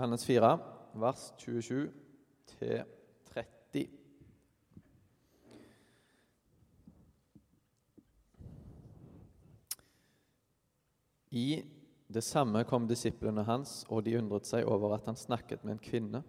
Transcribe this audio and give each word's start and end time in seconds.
Johannes 0.00 0.24
4, 0.24 0.58
vers 0.94 1.34
27 1.36 1.90
til 2.46 2.78
30. 3.34 3.88
I 11.30 11.62
det 12.08 12.22
samme 12.24 12.62
kom 12.64 12.86
disiplene 12.88 13.44
hans, 13.44 13.82
og 13.92 14.06
de 14.06 14.16
undret 14.16 14.48
seg 14.48 14.64
over 14.64 14.94
at 14.96 15.04
han 15.04 15.20
snakket 15.20 15.68
med 15.68 15.76
en 15.76 15.82
kvinne. 15.84 16.22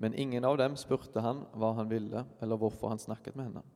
Men 0.00 0.16
ingen 0.16 0.48
av 0.48 0.56
dem 0.56 0.80
spurte 0.80 1.20
han 1.20 1.44
hva 1.52 1.74
han 1.76 1.92
ville, 1.92 2.24
eller 2.40 2.56
hvorfor 2.56 2.88
han 2.94 3.04
snakket 3.04 3.36
med 3.36 3.50
henne. 3.50 3.66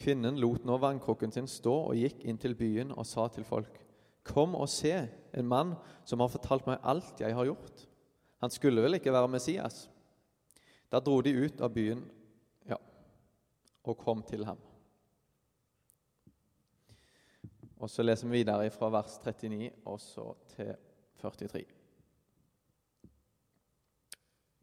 Kvinnen 0.00 0.40
lot 0.40 0.64
nå 0.64 0.80
vannkrukken 0.80 1.36
sin 1.36 1.52
stå 1.52 1.76
og 1.90 2.00
gikk 2.00 2.24
inn 2.24 2.40
til 2.40 2.56
byen 2.56 2.96
og 2.96 3.04
sa 3.04 3.28
til 3.28 3.44
folk.: 3.44 3.76
Kom 4.24 4.56
og 4.56 4.72
se, 4.72 4.96
en 5.36 5.52
mann 5.52 5.76
som 6.08 6.24
har 6.24 6.32
fortalt 6.32 6.64
meg 6.64 6.80
alt 6.80 7.20
jeg 7.20 7.36
har 7.36 7.52
gjort. 7.52 7.89
Han 8.40 8.52
skulle 8.52 8.82
vel 8.82 8.96
ikke 8.96 9.12
være 9.12 9.28
Messias? 9.28 9.84
Da 10.90 11.00
dro 11.00 11.20
de 11.22 11.34
ut 11.36 11.60
av 11.60 11.72
byen 11.74 12.00
ja, 12.68 12.78
og 13.84 13.98
kom 14.00 14.24
til 14.26 14.46
ham. 14.48 14.58
Og 17.80 17.88
Så 17.88 18.04
leser 18.04 18.28
vi 18.28 18.40
videre 18.40 18.70
fra 18.72 18.90
vers 18.92 19.18
39 19.24 19.70
og 19.88 20.00
så 20.00 20.32
til 20.54 20.74
43. 21.20 21.62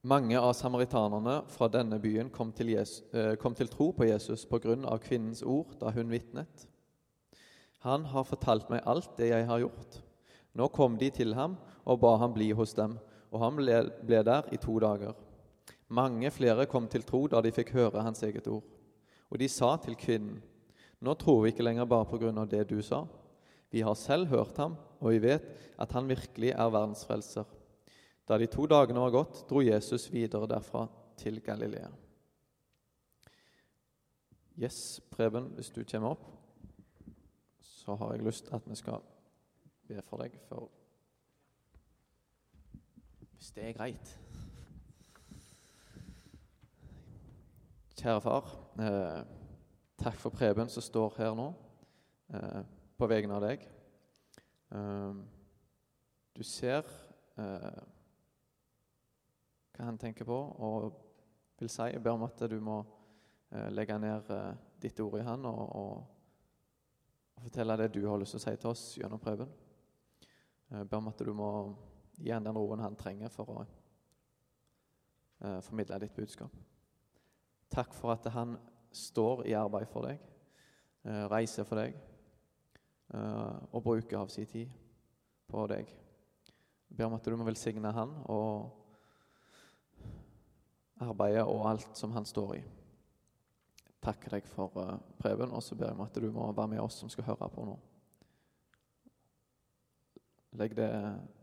Mange 0.08 0.38
av 0.39 0.53
samaritanerne 0.53 1.39
fra 1.52 1.67
denne 1.73 1.98
byen 2.00 2.30
kom 2.30 2.52
til, 2.55 2.70
Jesus, 2.75 3.03
eh, 3.14 3.36
kom 3.36 3.55
til 3.55 3.67
tro 3.67 3.91
på 3.91 4.05
Jesus 4.05 4.45
av 4.52 5.00
kvinnens 5.00 5.41
ord 5.44 5.73
da 5.80 5.89
hun 5.91 6.09
vitnet. 6.09 6.67
Han 7.80 8.05
har 8.05 8.23
fortalt 8.23 8.70
meg 8.70 8.86
alt 8.86 9.17
det 9.17 9.30
jeg 9.30 9.45
har 9.45 9.59
gjort. 9.59 10.02
Nå 10.53 10.67
kom 10.70 10.98
de 10.98 11.09
til 11.09 11.33
ham 11.33 11.58
og 11.86 12.00
ba 12.00 12.17
ham 12.17 12.33
bli 12.33 12.52
hos 12.52 12.73
dem, 12.73 13.00
og 13.31 13.42
han 13.42 13.58
ble, 13.59 13.80
ble 14.08 14.22
der 14.25 14.47
i 14.53 14.59
to 14.61 14.78
dager. 14.81 15.16
Mange 15.88 16.31
flere 16.31 16.67
kom 16.67 16.88
til 16.92 17.06
tro 17.08 17.25
da 17.31 17.42
de 17.44 17.53
fikk 17.56 17.73
høre 17.75 18.03
hans 18.03 18.23
eget 18.28 18.47
ord. 18.52 18.66
Og 19.31 19.39
de 19.39 19.47
sa 19.52 19.73
til 19.83 19.97
kvinnen, 20.00 20.39
nå 21.03 21.14
tror 21.20 21.44
vi 21.44 21.52
ikke 21.53 21.66
lenger 21.66 21.88
bare 21.89 22.08
på 22.09 22.20
grunn 22.22 22.39
av 22.42 22.50
det 22.50 22.64
du 22.70 22.80
sa. 22.81 23.03
Vi 23.70 23.83
har 23.83 23.95
selv 24.00 24.31
hørt 24.31 24.58
ham, 24.58 24.78
og 25.00 25.11
vi 25.14 25.22
vet 25.28 25.45
at 25.78 25.92
han 25.94 26.08
virkelig 26.09 26.53
er 26.55 26.73
verdensfrelser. 26.73 27.45
Da 28.28 28.38
de 28.39 28.48
to 28.52 28.66
dagene 28.67 29.03
var 29.03 29.14
gått, 29.14 29.44
dro 29.50 29.61
Jesus 29.64 30.08
videre 30.11 30.50
derfra 30.50 30.88
til 31.20 31.39
Galilea. 31.44 31.92
Yes, 34.58 35.00
Preben, 35.11 35.52
hvis 35.55 35.70
du 35.70 35.83
kommer 35.86 36.16
opp, 36.16 36.25
så 37.61 37.95
har 37.95 38.16
jeg 38.16 38.25
lyst 38.25 38.50
at 38.52 38.66
vi 38.66 38.75
skal 38.75 39.03
be 39.88 40.02
for 40.03 40.23
deg 40.23 40.33
for 40.50 40.66
Hvis 43.38 43.52
det 43.52 43.63
er 43.63 43.73
greit. 43.73 44.19
Kjære 47.97 48.21
far. 48.21 48.47
Eh, 48.80 49.25
takk 49.97 50.16
for 50.17 50.33
Preben 50.33 50.69
som 50.69 50.81
står 50.81 51.13
her 51.19 51.35
nå 51.38 51.45
eh, 52.33 52.63
på 52.97 53.08
vegne 53.09 53.35
av 53.38 53.43
deg. 53.45 53.65
Eh, 54.73 55.19
du 56.33 56.41
ser 56.43 56.89
eh, 57.38 57.83
hva 59.77 59.85
han 59.85 59.99
tenker 60.02 60.25
på 60.25 60.38
og 60.58 60.88
vil 61.59 61.69
si. 61.69 61.91
Jeg 61.93 62.02
ber 62.02 62.17
om 62.17 62.25
at 62.25 62.41
du 62.49 62.58
må 62.58 62.80
eh, 63.52 63.69
legge 63.69 63.99
ned 64.02 64.31
eh, 64.33 64.55
ditt 64.81 65.03
ord 65.05 65.19
i 65.19 65.27
han 65.27 65.45
og, 65.45 65.61
og, 65.67 65.99
og, 67.35 67.43
fortelle 67.45 67.77
det 67.83 67.91
du 67.93 68.02
har 68.08 68.17
lyst 68.17 68.33
til 68.33 68.41
å 68.41 68.45
si 68.47 68.55
til 68.58 68.73
oss 68.73 68.88
gjennom 68.97 69.21
Preben. 69.21 69.53
Jeg 70.73 70.89
ber 70.89 70.97
om 70.97 71.13
at 71.13 71.21
du 71.21 71.33
må 71.38 71.52
gi 72.18 72.32
han 72.34 72.46
den 72.46 72.58
roen 72.58 72.82
han 72.82 72.98
trenger 72.98 73.30
for 73.30 73.52
å 73.54 73.66
formidle 75.61 76.00
ditt 76.02 76.16
budskap. 76.17 76.54
Takk 77.70 77.94
for 77.94 78.16
at 78.16 78.26
han 78.33 78.55
står 78.92 79.45
i 79.48 79.54
arbeid 79.54 79.88
for 79.92 80.08
deg, 80.08 80.20
eh, 81.06 81.23
reiser 81.30 81.67
for 81.67 81.82
deg 81.82 81.94
eh, 83.14 83.56
og 83.72 83.83
bruker 83.83 84.17
av 84.17 84.32
sin 84.33 84.48
tid 84.50 84.72
på 85.48 85.67
deg. 85.70 85.88
Jeg 86.88 86.98
ber 86.98 87.10
om 87.10 87.17
at 87.17 87.26
du 87.26 87.36
må 87.36 87.45
velsigne 87.48 87.92
han 87.94 88.14
og 88.32 88.73
arbeidet 91.04 91.44
og 91.45 91.67
alt 91.70 91.98
som 91.98 92.11
han 92.16 92.26
står 92.26 92.56
i. 92.58 92.64
Takker 94.02 94.38
deg 94.38 94.48
for 94.48 94.72
uh, 94.80 94.95
Preben, 95.20 95.52
og 95.52 95.61
så 95.64 95.76
ber 95.76 95.92
jeg 95.92 95.98
om 95.98 96.06
at 96.06 96.16
du 96.16 96.30
må 96.32 96.52
være 96.54 96.72
med 96.72 96.82
oss 96.82 97.00
som 97.02 97.10
skal 97.11 97.27
høre 97.27 97.50
på 97.52 97.66
nå. 97.67 97.76
Legg 100.55 100.75
det 100.77 100.91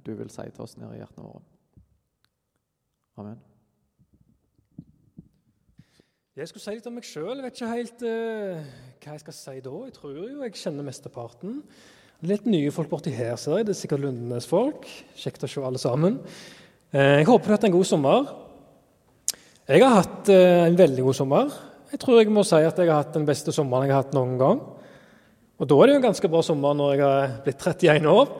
du 0.04 0.14
vil 0.16 0.30
si 0.32 0.46
til 0.48 0.64
oss, 0.64 0.78
ned 0.80 0.94
i 0.94 1.02
hjertene 1.02 1.26
våre. 1.26 1.42
Amen. 3.20 3.36
Jeg 6.34 6.50
skulle 6.50 6.64
si 6.64 6.72
litt 6.74 6.86
om 6.90 6.96
meg 6.98 7.04
sjøl. 7.06 7.42
Vet 7.44 7.54
ikke 7.54 7.68
helt 7.70 8.00
uh, 8.02 8.62
hva 9.04 9.12
jeg 9.14 9.22
skal 9.22 9.36
si 9.36 9.60
da. 9.62 9.74
Jeg 9.86 9.94
tror 9.94 10.16
jo 10.16 10.24
jeg 10.42 10.56
kjenner 10.58 10.86
mesteparten. 10.88 11.60
Litt 12.26 12.48
nye 12.50 12.72
folk 12.74 12.88
borti 12.90 13.12
her, 13.14 13.36
ser 13.38 13.60
jeg. 13.60 13.68
Det 13.68 13.74
er 13.76 13.78
sikkert 13.78 14.02
Lundenes-folk. 14.02 14.88
Kjekt 15.20 15.46
å 15.46 15.50
se 15.52 15.62
alle 15.62 15.78
sammen. 15.78 16.18
Uh, 16.90 17.20
jeg 17.20 17.28
håper 17.28 17.46
du 17.46 17.52
har 17.52 17.60
hatt 17.60 17.68
en 17.68 17.76
god 17.76 17.86
sommer. 17.86 18.34
Jeg 19.70 19.84
har 19.84 19.94
hatt 20.00 20.32
uh, 20.34 20.64
en 20.64 20.80
veldig 20.80 21.06
god 21.06 21.20
sommer. 21.20 21.54
Jeg 21.94 22.02
tror 22.02 22.18
jeg 22.18 22.34
må 22.34 22.42
si 22.42 22.58
at 22.58 22.82
jeg 22.82 22.90
har 22.90 23.04
hatt 23.04 23.14
den 23.14 23.28
beste 23.28 23.54
sommeren 23.54 23.86
jeg 23.86 23.94
har 23.94 24.02
hatt 24.02 24.16
noen 24.18 24.34
gang. 24.40 24.64
Og 25.62 25.70
da 25.70 25.76
er 25.78 25.86
det 25.86 25.94
jo 25.94 26.00
en 26.00 26.08
ganske 26.08 26.32
bra 26.32 26.42
sommer 26.42 26.74
når 26.74 26.96
jeg 26.96 27.04
har 27.04 27.36
blitt 27.46 27.62
31 27.62 28.10
år. 28.10 28.32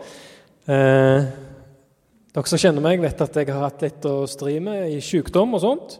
Dere 0.66 2.48
som 2.48 2.60
kjenner 2.60 2.84
meg, 2.84 3.02
vet 3.02 3.20
at 3.24 3.36
jeg 3.36 3.50
har 3.52 3.66
hatt 3.66 3.82
litt 3.84 4.06
å 4.08 4.24
stri 4.30 4.56
med 4.64 4.88
i 4.94 5.00
sykdom 5.04 5.56
og 5.56 5.62
sånt. 5.64 5.98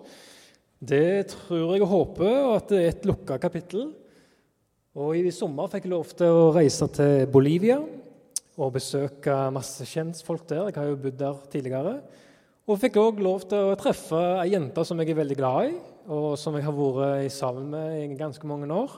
Det 0.85 1.29
tror 1.31 1.75
jeg 1.75 1.85
og 1.85 1.93
håper 1.93 2.33
at 2.55 2.73
det 2.73 2.81
er 2.81 2.91
et 2.93 3.07
lukka 3.09 3.39
kapittel. 3.41 3.93
Og 4.95 5.17
I 5.19 5.33
sommer 5.35 5.71
fikk 5.73 5.87
jeg 5.89 5.93
lov 5.95 6.11
til 6.15 6.31
å 6.31 6.51
reise 6.55 6.87
til 6.95 7.25
Bolivia 7.33 7.81
og 8.55 8.77
besøke 8.77 9.35
masse 9.55 9.87
kjentfolk 9.91 10.45
der. 10.51 10.69
Jeg 10.69 10.79
har 10.79 10.91
jo 10.93 11.01
bodd 11.03 11.19
der 11.19 11.41
tidligere. 11.51 11.95
Og 12.65 12.79
fikk 12.81 12.97
òg 13.01 13.19
lov 13.25 13.43
til 13.51 13.73
å 13.73 13.77
treffe 13.81 14.21
ei 14.41 14.53
jente 14.55 14.85
som 14.87 15.01
jeg 15.03 15.11
er 15.13 15.19
veldig 15.19 15.37
glad 15.37 15.73
i, 15.73 15.75
og 16.09 16.39
som 16.41 16.55
jeg 16.57 16.65
har 16.65 16.77
vært 16.77 17.35
sammen 17.35 17.67
med 17.75 17.99
i 17.99 18.17
ganske 18.17 18.49
mange 18.49 18.71
år. 18.73 18.95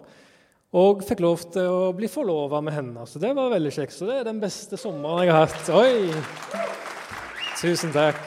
Og 0.77 1.01
fikk 1.07 1.23
lov 1.25 1.41
til 1.55 1.71
å 1.73 1.93
bli 1.97 2.09
forlova 2.11 2.61
med 2.65 2.75
henne. 2.77 3.07
Så 3.09 3.21
det 3.23 3.31
var 3.37 3.53
veldig 3.55 3.73
kjekt. 3.73 3.95
Så 3.97 4.09
det 4.09 4.19
er 4.21 4.27
den 4.29 4.43
beste 4.43 4.77
sommeren 4.77 5.25
jeg 5.25 5.33
har 5.33 5.47
hatt. 5.47 5.71
Oi! 5.73 6.11
Tusen 7.57 7.95
takk. 7.95 8.21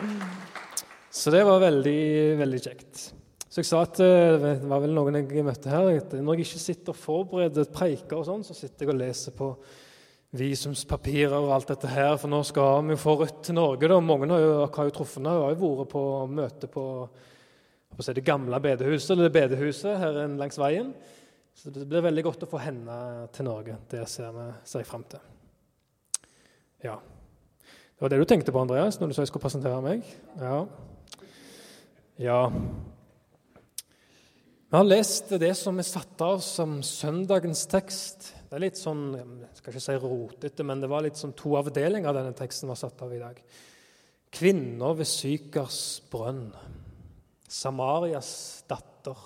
Så 1.20 1.32
det 1.34 1.42
var 1.44 1.60
veldig, 1.60 2.00
veldig 2.38 2.60
kjekt. 2.64 3.10
Så 3.50 3.60
jeg 3.60 3.68
sa 3.68 3.82
at 3.82 3.98
eh, 4.00 4.36
det 4.38 4.70
var 4.70 4.80
vel 4.80 4.94
noen 4.94 5.18
jeg 5.18 5.42
møtte 5.44 5.72
her, 5.72 5.88
at 5.98 6.12
når 6.14 6.38
jeg 6.38 6.46
ikke 6.46 6.62
sitter 6.62 6.94
og 6.94 7.00
forbereder 7.02 7.66
preiker, 7.74 8.20
og 8.20 8.28
sånn, 8.28 8.44
så 8.46 8.54
sitter 8.54 8.86
jeg 8.86 8.92
og 8.92 9.00
leser 9.00 9.34
på 9.34 9.48
visumspapirer 10.38 11.34
og 11.34 11.50
alt 11.56 11.72
dette 11.74 11.90
her. 11.90 12.14
For 12.22 12.30
nå 12.30 12.40
skal 12.46 12.86
vi 12.86 12.94
jo 12.94 13.02
få 13.02 13.18
Rødt 13.20 13.42
til 13.48 13.58
Norge. 13.58 13.90
da. 13.90 13.98
Mange 14.00 14.30
har 14.30 14.44
jo, 14.46 14.52
har 14.64 14.88
jo 14.88 14.96
truffet 14.96 15.18
henne. 15.18 15.34
Har 15.34 15.52
jo 15.52 15.72
vært 15.82 15.92
på 15.92 16.04
møte 16.30 16.70
på, 16.70 16.84
på 17.90 18.10
det 18.14 18.24
gamle 18.24 18.62
bedehuset 18.62 19.16
eller 19.16 19.28
det 19.28 19.36
bedehuset 19.36 19.98
her 19.98 20.22
langs 20.38 20.60
veien. 20.62 20.94
Så 21.54 21.72
det 21.74 21.86
blir 21.88 22.04
veldig 22.04 22.24
godt 22.24 22.44
å 22.46 22.50
få 22.50 22.60
henne 22.62 22.96
til 23.34 23.46
Norge. 23.48 23.76
Det 23.90 24.04
ser, 24.08 24.36
jeg 24.64 24.88
fram 24.88 25.04
til. 25.10 25.20
Ja. 26.84 26.96
Det 28.00 28.04
var 28.04 28.12
det 28.12 28.20
du 28.22 28.28
tenkte 28.28 28.52
på, 28.54 28.62
Andreas, 28.62 28.96
når 29.00 29.10
du 29.10 29.14
sa 29.14 29.24
jeg 29.26 29.28
skulle 29.28 29.44
presentere 29.44 29.82
meg? 29.84 30.06
Ja. 30.40 30.62
Ja 32.20 32.38
Vi 34.70 34.76
har 34.76 34.86
lest 34.86 35.32
det 35.40 35.50
som 35.58 35.78
er 35.80 35.88
satt 35.88 36.22
av 36.24 36.40
som 36.44 36.78
søndagens 36.86 37.66
tekst. 37.68 38.30
Det 38.48 38.56
er 38.56 38.64
litt 38.64 38.80
sånn 38.80 39.02
jeg 39.18 39.58
skal 39.58 39.74
ikke 39.74 39.82
si 39.84 39.96
rotete, 40.00 40.66
men 40.66 40.80
det 40.80 40.88
var 40.92 41.04
litt 41.04 41.20
sånn 41.20 41.36
to 41.36 41.56
avdelinger 41.60 42.08
av 42.08 42.20
denne 42.22 42.36
teksten 42.38 42.70
var 42.72 42.80
satt 42.80 43.02
av 43.04 43.12
i 43.12 43.20
dag. 43.20 43.36
Kvinner 44.30 44.94
ved 44.96 45.10
Sykers 45.10 45.80
brønn. 46.12 46.46
Samarias 47.50 48.32
datter. 48.70 49.18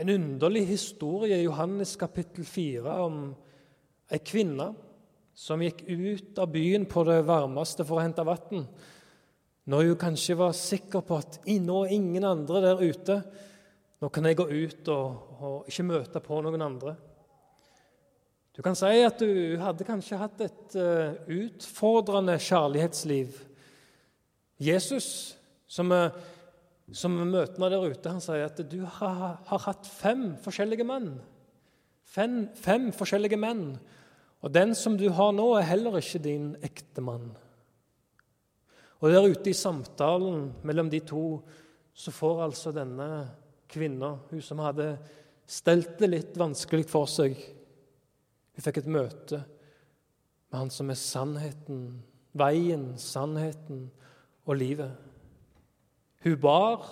En 0.00 0.08
underlig 0.08 0.62
historie 0.66 1.36
i 1.36 1.44
Johannes 1.44 1.90
kapittel 2.00 2.46
4 2.48 2.92
om 3.04 3.16
ei 4.08 4.20
kvinne 4.24 4.70
som 5.36 5.60
gikk 5.60 5.82
ut 5.90 6.38
av 6.40 6.48
byen 6.54 6.86
på 6.88 7.02
det 7.04 7.18
varmeste 7.28 7.84
for 7.84 7.98
å 7.98 8.04
hente 8.06 8.24
vann 8.24 8.64
når 9.68 9.90
hun 9.90 9.98
kanskje 10.00 10.38
var 10.40 10.56
sikker 10.56 11.04
på 11.04 11.18
at 11.20 11.36
nå 11.44 11.82
er 11.84 11.92
ingen 11.98 12.24
andre 12.24 12.62
der 12.64 12.80
ute, 12.80 13.18
nå 14.00 14.08
kan 14.08 14.24
jeg 14.24 14.38
gå 14.40 14.48
ut 14.48 14.88
og, 14.88 15.36
og 15.36 15.68
ikke 15.68 15.86
møte 15.90 16.24
på 16.24 16.40
noen 16.42 16.64
andre. 16.64 16.96
Du 18.56 18.64
kan 18.64 18.78
si 18.78 19.04
at 19.04 19.20
du 19.20 19.60
hadde 19.60 19.86
kanskje 19.86 20.18
hatt 20.22 20.40
et 20.48 20.80
uh, 20.80 21.12
utfordrende 21.28 22.38
kjærlighetsliv. 22.40 23.36
Jesus, 24.64 25.36
som, 25.68 25.92
uh, 25.92 26.08
som 26.96 27.14
møter 27.14 27.60
meg 27.62 27.72
der 27.72 27.84
ute, 27.86 28.10
han 28.10 28.22
sier 28.22 28.48
at 28.48 28.60
du 28.70 28.80
har, 28.82 29.36
har 29.46 29.62
hatt 29.66 29.86
fem 29.86 30.32
forskjellige 30.42 30.86
menn. 30.86 31.12
Fem, 32.10 32.48
fem, 32.58 32.88
forskjellige 32.96 33.38
menn. 33.38 33.76
Og 34.42 34.50
den 34.52 34.74
som 34.74 34.96
du 34.98 35.06
har 35.14 35.30
nå, 35.36 35.46
er 35.56 35.68
heller 35.68 36.00
ikke 36.00 36.22
din 36.24 36.52
ektemann. 36.66 37.28
Og 39.00 39.12
der 39.12 39.28
ute 39.30 39.52
i 39.52 39.56
samtalen 39.56 40.50
mellom 40.66 40.90
de 40.92 41.00
to 41.06 41.24
så 41.96 42.12
får 42.12 42.42
altså 42.46 42.72
denne 42.74 43.08
kvinna, 43.70 44.16
hun 44.30 44.42
som 44.42 44.60
hadde 44.64 44.92
stelt 45.50 45.96
det 46.00 46.08
litt 46.10 46.36
vanskelig 46.38 46.86
for 46.90 47.10
seg 47.10 47.34
Hun 48.50 48.64
fikk 48.64 48.80
et 48.80 48.90
møte 48.90 49.40
med 50.50 50.58
Han 50.58 50.72
som 50.74 50.90
er 50.90 50.98
sannheten, 50.98 52.00
veien, 52.34 52.96
sannheten 52.98 53.84
og 54.44 54.56
livet. 54.58 55.09
Hun 56.24 56.40
bar 56.40 56.84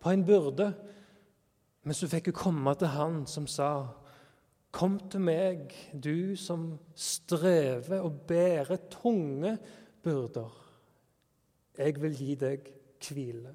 på 0.00 0.10
en 0.12 0.24
byrde, 0.24 0.74
men 1.82 1.94
så 1.94 2.08
fikk 2.10 2.32
hun 2.32 2.40
komme 2.40 2.74
til 2.76 2.92
Han 2.96 3.22
som 3.30 3.46
sa 3.50 3.70
Kom 4.76 4.98
til 5.08 5.22
meg, 5.24 5.70
du 5.92 6.36
som 6.36 6.74
strever 6.92 8.02
og 8.04 8.26
bærer 8.28 8.76
tunge 8.92 9.54
byrder. 10.04 10.50
Jeg 11.78 11.96
vil 12.02 12.16
gi 12.18 12.34
deg 12.36 12.66
hvile. 13.00 13.54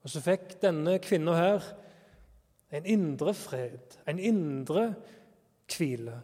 Og 0.00 0.12
så 0.12 0.22
fikk 0.24 0.54
denne 0.62 0.96
kvinna 1.04 1.34
her 1.36 1.66
en 2.74 2.88
indre 2.88 3.34
fred, 3.36 3.98
en 4.08 4.18
indre 4.18 4.94
hvile. 5.68 6.22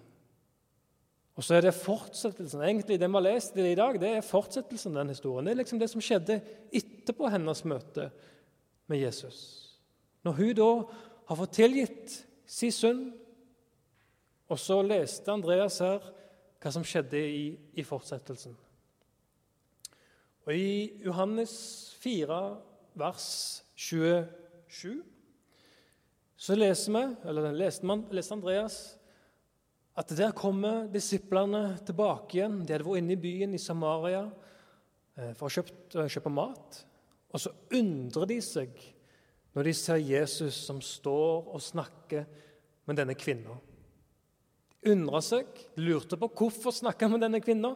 Og 1.39 1.45
så 1.47 1.57
er 1.57 1.65
det 1.65 1.77
fortsettelsen. 1.77 2.63
Egentlig 2.63 2.99
Det 3.01 3.09
vi 3.09 3.15
har 3.15 3.23
lest 3.23 3.57
i 3.57 3.75
dag, 3.75 4.01
det 4.01 4.09
er 4.17 4.27
fortsettelsen 4.27 4.95
den 4.95 5.09
historien. 5.09 5.47
Det 5.47 5.53
er 5.53 5.63
liksom 5.63 5.79
det 5.79 5.91
som 5.91 6.03
skjedde 6.03 6.41
etterpå 6.73 7.31
hennes 7.31 7.65
møte 7.65 8.11
med 8.91 8.99
Jesus. 8.99 9.39
Når 10.25 10.33
hun 10.33 10.55
da 10.55 10.71
har 11.31 11.39
fått 11.39 11.57
tilgitt 11.57 12.17
sin 12.47 12.75
synd 12.75 13.05
og 14.51 14.59
så 14.59 14.81
leste 14.83 15.31
Andreas 15.31 15.79
her 15.79 16.03
hva 16.61 16.73
som 16.75 16.85
skjedde 16.85 17.21
i, 17.21 17.45
i 17.79 17.85
fortsettelsen. 17.87 18.57
Og 20.45 20.57
I 20.57 21.01
Johannes 21.05 21.55
4, 22.03 22.41
vers 22.99 23.29
27, 23.79 25.01
så 26.41 26.57
leser 26.57 26.97
vi, 26.97 27.05
eller 27.29 27.53
leste, 27.55 27.87
man, 27.87 28.03
leste 28.13 28.35
Andreas 28.35 28.81
at 30.01 30.15
der 30.17 30.35
kommer 30.37 30.87
disiplene 30.93 31.77
tilbake 31.87 32.39
igjen. 32.39 32.61
De 32.65 32.75
hadde 32.75 32.87
vært 32.87 33.03
inne 33.03 33.17
i 33.17 33.21
byen 33.21 33.57
i 33.57 33.61
Samaria 33.61 34.25
eh, 34.25 35.33
for 35.37 35.49
å 35.49 35.55
kjøpe, 35.55 36.07
kjøpe 36.09 36.33
mat. 36.33 36.85
Og 37.31 37.43
så 37.43 37.53
undrer 37.77 38.31
de 38.33 38.41
seg 38.45 38.87
når 39.55 39.67
de 39.67 39.75
ser 39.75 40.01
Jesus 40.03 40.63
som 40.67 40.79
står 40.83 41.51
og 41.51 41.63
snakker 41.63 42.25
med 42.87 42.99
denne 42.99 43.19
kvinnen 43.19 43.59
undra 44.89 45.21
seg, 45.25 45.49
lurte 45.81 46.19
på 46.21 46.31
hvorfor 46.37 46.75
snakka 46.75 47.09
med 47.11 47.25
denne 47.25 47.41
kvinna. 47.45 47.75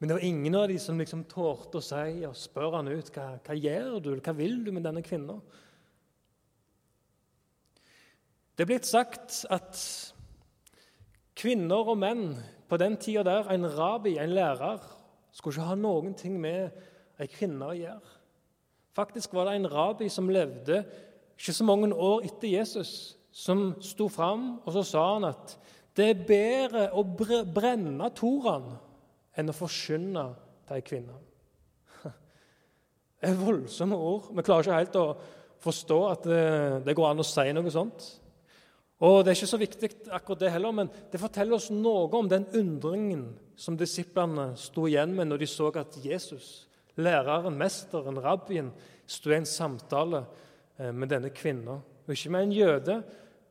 Men 0.00 0.08
det 0.08 0.16
var 0.16 0.24
ingen 0.24 0.54
av 0.56 0.68
de 0.70 0.78
som 0.80 0.98
liksom 0.98 1.26
tålte 1.30 1.78
å 1.78 1.84
si 1.84 2.22
og 2.26 2.38
spørre 2.38 2.80
han 2.80 2.88
ut 2.88 3.10
hva, 3.14 3.26
hva 3.44 3.56
gjør 3.56 3.98
du, 4.00 4.14
hva 4.16 4.34
vil 4.36 4.62
du 4.64 4.72
med 4.72 4.86
denne 4.86 5.04
kvinna. 5.04 5.36
Det 8.56 8.64
er 8.64 8.70
blitt 8.72 8.88
sagt 8.88 9.42
at 9.52 9.78
kvinner 11.40 11.88
og 11.88 11.98
menn 12.00 12.34
på 12.70 12.78
den 12.80 12.96
tida 13.00 13.24
der, 13.26 13.50
en 13.50 13.66
rabi, 13.66 14.16
en 14.20 14.34
lærer, 14.36 14.82
skulle 15.32 15.56
ikke 15.56 15.70
ha 15.70 15.78
noen 15.78 16.14
ting 16.18 16.36
med 16.40 16.70
ei 17.20 17.28
kvinne 17.30 17.70
å 17.70 17.76
gjøre. 17.76 18.16
Faktisk 18.96 19.34
var 19.34 19.48
det 19.48 19.58
en 19.58 19.70
rabi 19.70 20.08
som 20.10 20.30
levde 20.30 20.82
ikke 21.38 21.54
så 21.56 21.64
mange 21.64 21.90
år 21.94 22.26
etter 22.26 22.50
Jesus, 22.52 23.16
som 23.32 23.70
sto 23.84 24.08
fram 24.10 24.58
og 24.64 24.72
så 24.74 24.82
sa 24.84 25.04
han 25.14 25.28
at 25.28 25.54
det 25.96 26.06
er 26.10 26.22
bedre 26.26 26.86
å 26.96 27.04
brenne 27.06 28.10
Toraen 28.16 28.72
enn 29.38 29.50
å 29.50 29.56
forkynne 29.56 30.24
til 30.66 30.78
ei 30.78 30.84
kvinne. 30.86 31.18
Det 33.20 33.28
er 33.28 33.36
voldsomme 33.36 33.98
ord. 33.98 34.30
Vi 34.32 34.44
klarer 34.46 34.64
ikke 34.64 34.78
helt 34.78 34.98
å 34.98 35.06
forstå 35.60 35.98
at 36.08 36.28
det, 36.30 36.44
det, 36.86 36.94
går 36.96 37.10
an 37.10 37.20
å 37.20 37.26
si 37.26 37.44
noe 37.52 37.72
sånt. 37.74 38.06
Og 39.00 39.24
Det 39.24 39.30
er 39.30 39.38
ikke 39.38 39.46
så 39.48 39.60
viktig 39.60 39.88
akkurat 40.12 40.40
det 40.40 40.50
heller, 40.52 40.72
men 40.76 40.90
det 41.12 41.20
forteller 41.20 41.56
oss 41.56 41.70
noe 41.72 42.08
om 42.18 42.28
den 42.28 42.44
undringen 42.52 43.30
som 43.56 43.78
disiplene 43.80 44.50
sto 44.60 44.84
igjen 44.88 45.14
med 45.16 45.30
når 45.30 45.40
de 45.40 45.48
så 45.48 45.70
at 45.80 45.96
Jesus, 46.04 46.68
læreren, 47.00 47.56
mesteren, 47.56 48.20
rabbien, 48.20 48.68
sto 49.08 49.32
i 49.32 49.38
en 49.38 49.48
samtale 49.48 50.26
eh, 50.76 50.92
med 50.92 51.08
denne 51.08 51.32
kvinna. 51.32 51.78
Ikke 52.10 52.32
med 52.34 52.42
en 52.44 52.52
jøde, 52.52 53.02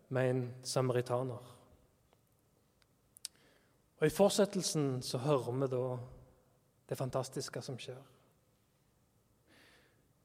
med 0.10 0.30
en 0.30 0.46
samaritaner. 0.64 1.42
Og 4.00 4.08
I 4.08 4.14
fortsettelsen 4.14 5.02
så 5.04 5.18
hører 5.18 5.52
vi 5.52 5.74
da 5.74 5.84
det 6.90 6.98
fantastiske 6.98 7.62
som 7.62 7.78
skjer. 7.80 8.00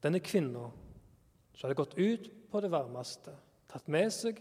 Denne 0.05 0.21
kvinna 0.21 0.69
som 1.55 1.65
hadde 1.65 1.77
gått 1.81 1.97
ut 1.97 2.29
på 2.51 2.61
det 2.61 2.69
varmeste, 2.69 3.33
tatt 3.71 3.89
med 3.89 4.13
seg 4.13 4.39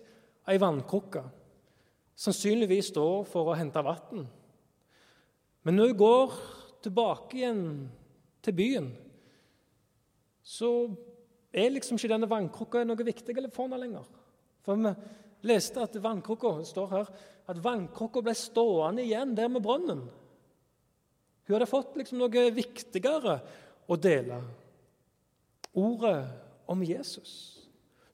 ei 0.51 0.61
vannkrukke, 0.61 1.23
sannsynligvis 2.15 2.93
da 2.95 3.07
for 3.29 3.51
å 3.51 3.57
hente 3.59 3.83
vann. 3.85 4.27
Men 5.65 5.79
når 5.79 5.93
hun 5.93 6.01
går 6.03 6.37
tilbake 6.85 7.39
igjen 7.41 7.65
til 8.45 8.57
byen, 8.57 8.91
så 10.45 10.71
er 11.55 11.73
liksom 11.73 11.97
ikke 11.97 12.13
denne 12.13 12.29
vannkrukka 12.29 12.85
noe 12.85 13.07
viktig 13.07 13.37
for 13.49 13.65
henne 13.65 13.81
lenger. 13.81 14.05
For 14.65 14.77
vi 14.77 14.93
leste 15.49 15.83
at 15.85 15.97
vannkrukka 16.01 16.59
står 16.69 16.93
her, 16.93 17.09
at 17.49 17.65
vannkrukka 17.65 18.23
ble 18.25 18.37
stående 18.37 19.05
igjen 19.05 19.35
der 19.37 19.49
med 19.53 19.65
brønnen. 19.65 20.05
Hun 21.45 21.55
hadde 21.55 21.69
fått 21.69 21.97
liksom 22.01 22.21
noe 22.21 22.45
viktigere 22.57 23.39
å 23.89 23.97
dele. 24.01 24.41
Ordet 25.77 26.19
om 26.71 26.85
Jesus. 26.85 27.64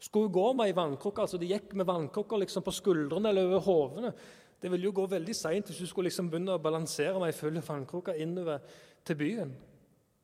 Skulle 0.01 0.33
gå 0.33 0.47
med 0.57 0.71
ei 0.71 0.77
vannkrukke, 0.77 1.25
altså 1.27 1.39
de 1.41 1.51
gikk 1.51 1.75
med 1.77 1.89
vannkrukker 1.89 2.41
liksom 2.41 2.65
på 2.65 2.73
skuldrene 2.73 3.33
eller 3.33 3.51
over 3.51 3.67
hovene. 3.67 4.13
Det 4.61 4.71
ville 4.73 4.89
jo 4.89 4.95
gå 4.97 5.05
veldig 5.09 5.35
seint 5.37 5.69
hvis 5.69 5.81
du 5.83 5.89
skulle 5.89 6.09
liksom 6.09 6.31
begynne 6.33 6.57
å 6.57 6.63
balansere 6.63 7.21
med 7.21 7.31
ei 7.31 7.37
full 7.37 7.61
vannkrukke 7.65 8.17
innover 8.21 8.65
til 9.05 9.19
byen. 9.21 9.53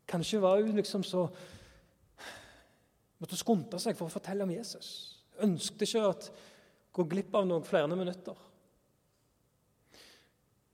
Kanskje 0.09 0.41
var 0.41 0.63
hun 0.63 0.77
liksom 0.77 1.05
så 1.07 1.29
Måtte 3.17 3.37
skunde 3.41 3.79
seg 3.81 3.97
for 3.97 4.11
å 4.11 4.13
fortelle 4.13 4.45
om 4.45 4.51
Jesus. 4.53 4.89
Ønsket 5.41 5.87
ikke 5.87 6.03
å 6.05 6.11
gå 6.99 7.05
glipp 7.09 7.39
av 7.39 7.47
noen 7.49 7.65
flere 7.65 7.97
minutter. 7.97 8.37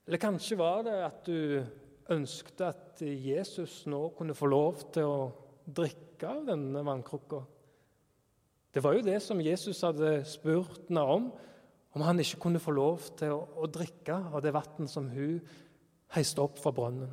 Eller 0.08 0.18
kanskje 0.18 0.58
var 0.58 0.82
det 0.82 0.96
at 1.06 1.20
du 1.28 1.62
ønsket 2.10 2.64
at 2.66 3.02
Jesus 3.06 3.84
nå 3.86 4.08
kunne 4.18 4.34
få 4.34 4.50
lov 4.50 4.82
til 4.94 5.06
å 5.06 5.20
drikke 5.62 6.32
av 6.34 6.48
denne 6.50 6.82
vannkrukka. 6.82 7.44
Det 8.72 8.80
var 8.80 8.96
jo 8.96 9.04
det 9.04 9.18
som 9.20 9.40
Jesus 9.44 9.82
hadde 9.84 10.22
spurt 10.28 10.86
henne 10.88 11.02
om, 11.04 11.26
om 11.92 12.04
han 12.06 12.20
ikke 12.22 12.40
kunne 12.46 12.62
få 12.62 12.72
lov 12.72 13.04
til 13.20 13.34
å, 13.34 13.42
å 13.60 13.68
drikke 13.68 14.16
av 14.32 14.40
det 14.44 14.54
vannet 14.56 14.88
som 14.88 15.10
hun 15.12 15.42
heiste 16.16 16.40
opp 16.40 16.56
fra 16.60 16.72
brønnen. 16.72 17.10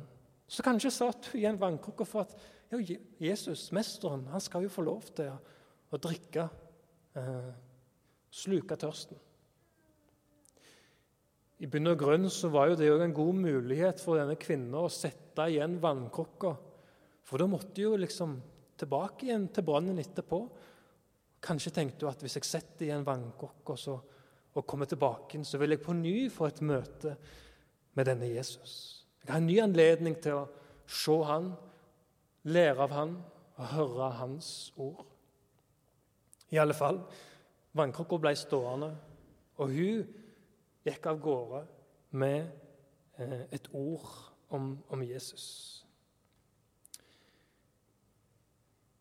Så 0.50 0.64
kanskje 0.66 0.92
satt 0.94 1.28
hun 1.30 1.40
i 1.42 1.46
en 1.46 1.60
vannkrukke 1.60 2.06
for 2.08 2.24
at 2.24 2.32
ja, 2.72 2.80
Jesus, 3.20 3.68
mesteren, 3.76 4.24
han 4.32 4.42
skal 4.42 4.64
jo 4.64 4.72
få 4.72 4.86
lov 4.86 5.10
til 5.14 5.28
å, 5.30 5.98
drikke, 6.00 6.46
eh, 7.18 7.50
sluke 8.32 8.78
tørsten. 8.80 9.20
I 11.60 11.68
bunn 11.68 11.92
og 11.92 11.98
grunn 12.00 12.24
så 12.32 12.48
var 12.48 12.70
jo 12.70 12.78
det 12.80 12.88
en 12.88 13.14
god 13.14 13.36
mulighet 13.36 14.00
for 14.00 14.16
denne 14.16 14.38
kvinnen 14.40 14.78
å 14.80 14.88
sette 14.88 15.44
igjen 15.52 15.76
vannkrukka. 15.82 16.54
For 17.26 17.42
da 17.42 17.50
måtte 17.50 17.76
hun 17.76 17.84
jo 17.84 18.00
liksom 18.00 18.38
tilbake 18.80 19.28
igjen 19.28 19.50
til 19.52 19.66
brønnen 19.68 20.00
etterpå. 20.00 20.40
Kanskje 21.40 21.72
tenkte 21.72 22.06
hun 22.06 22.12
at 22.12 22.22
hvis 22.24 22.36
jeg 22.36 22.48
setter 22.48 22.86
igjen 22.86 23.06
vannkokka 23.06 23.76
og, 23.92 24.16
og 24.54 24.66
kommer 24.66 24.88
tilbake, 24.90 25.40
så 25.44 25.58
vil 25.58 25.76
jeg 25.76 25.82
på 25.84 25.96
ny 25.96 26.14
få 26.32 26.50
et 26.50 26.60
møte 26.60 27.16
med 27.96 28.08
denne 28.08 28.28
Jesus. 28.28 29.06
Jeg 29.24 29.32
har 29.32 29.40
en 29.40 29.48
ny 29.48 29.58
anledning 29.62 30.16
til 30.20 30.42
å 30.42 30.48
se 30.90 31.16
han, 31.28 31.52
lære 32.44 32.86
av 32.86 32.94
han 32.96 33.16
og 33.60 33.66
høre 33.74 34.10
hans 34.20 34.70
ord. 34.80 35.04
I 36.50 36.58
alle 36.58 36.74
fall, 36.74 36.98
vannkrukka 37.76 38.18
ble 38.18 38.32
stående, 38.36 38.90
og 39.60 39.74
hun 39.76 40.00
gikk 40.86 41.06
av 41.06 41.20
gårde 41.22 41.60
med 42.18 42.48
eh, 43.20 43.44
et 43.52 43.68
ord 43.76 44.08
om, 44.50 44.72
om, 44.88 45.02
Jesus. 45.04 45.84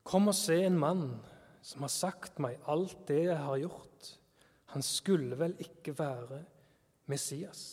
Kom 0.03 0.29
og 0.29 0.37
se 0.37 0.59
en 0.65 0.77
mann 0.77 1.07
som 1.61 1.83
har 1.85 1.91
sagt 1.93 2.39
meg 2.41 2.59
alt 2.69 2.97
det 3.09 3.23
jeg 3.27 3.37
har 3.37 3.59
gjort. 3.61 4.09
Han 4.73 4.85
skulle 4.85 5.37
vel 5.39 5.55
ikke 5.59 5.95
være 5.97 6.43
Messias? 7.09 7.63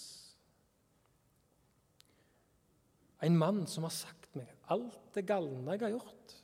En 3.23 3.37
mann 3.37 3.65
som 3.69 3.87
har 3.87 3.95
sagt 3.95 4.37
meg 4.37 4.49
alt 4.73 5.15
det 5.15 5.27
galne 5.29 5.77
jeg 5.77 5.87
har 5.87 5.95
gjort. 5.97 6.37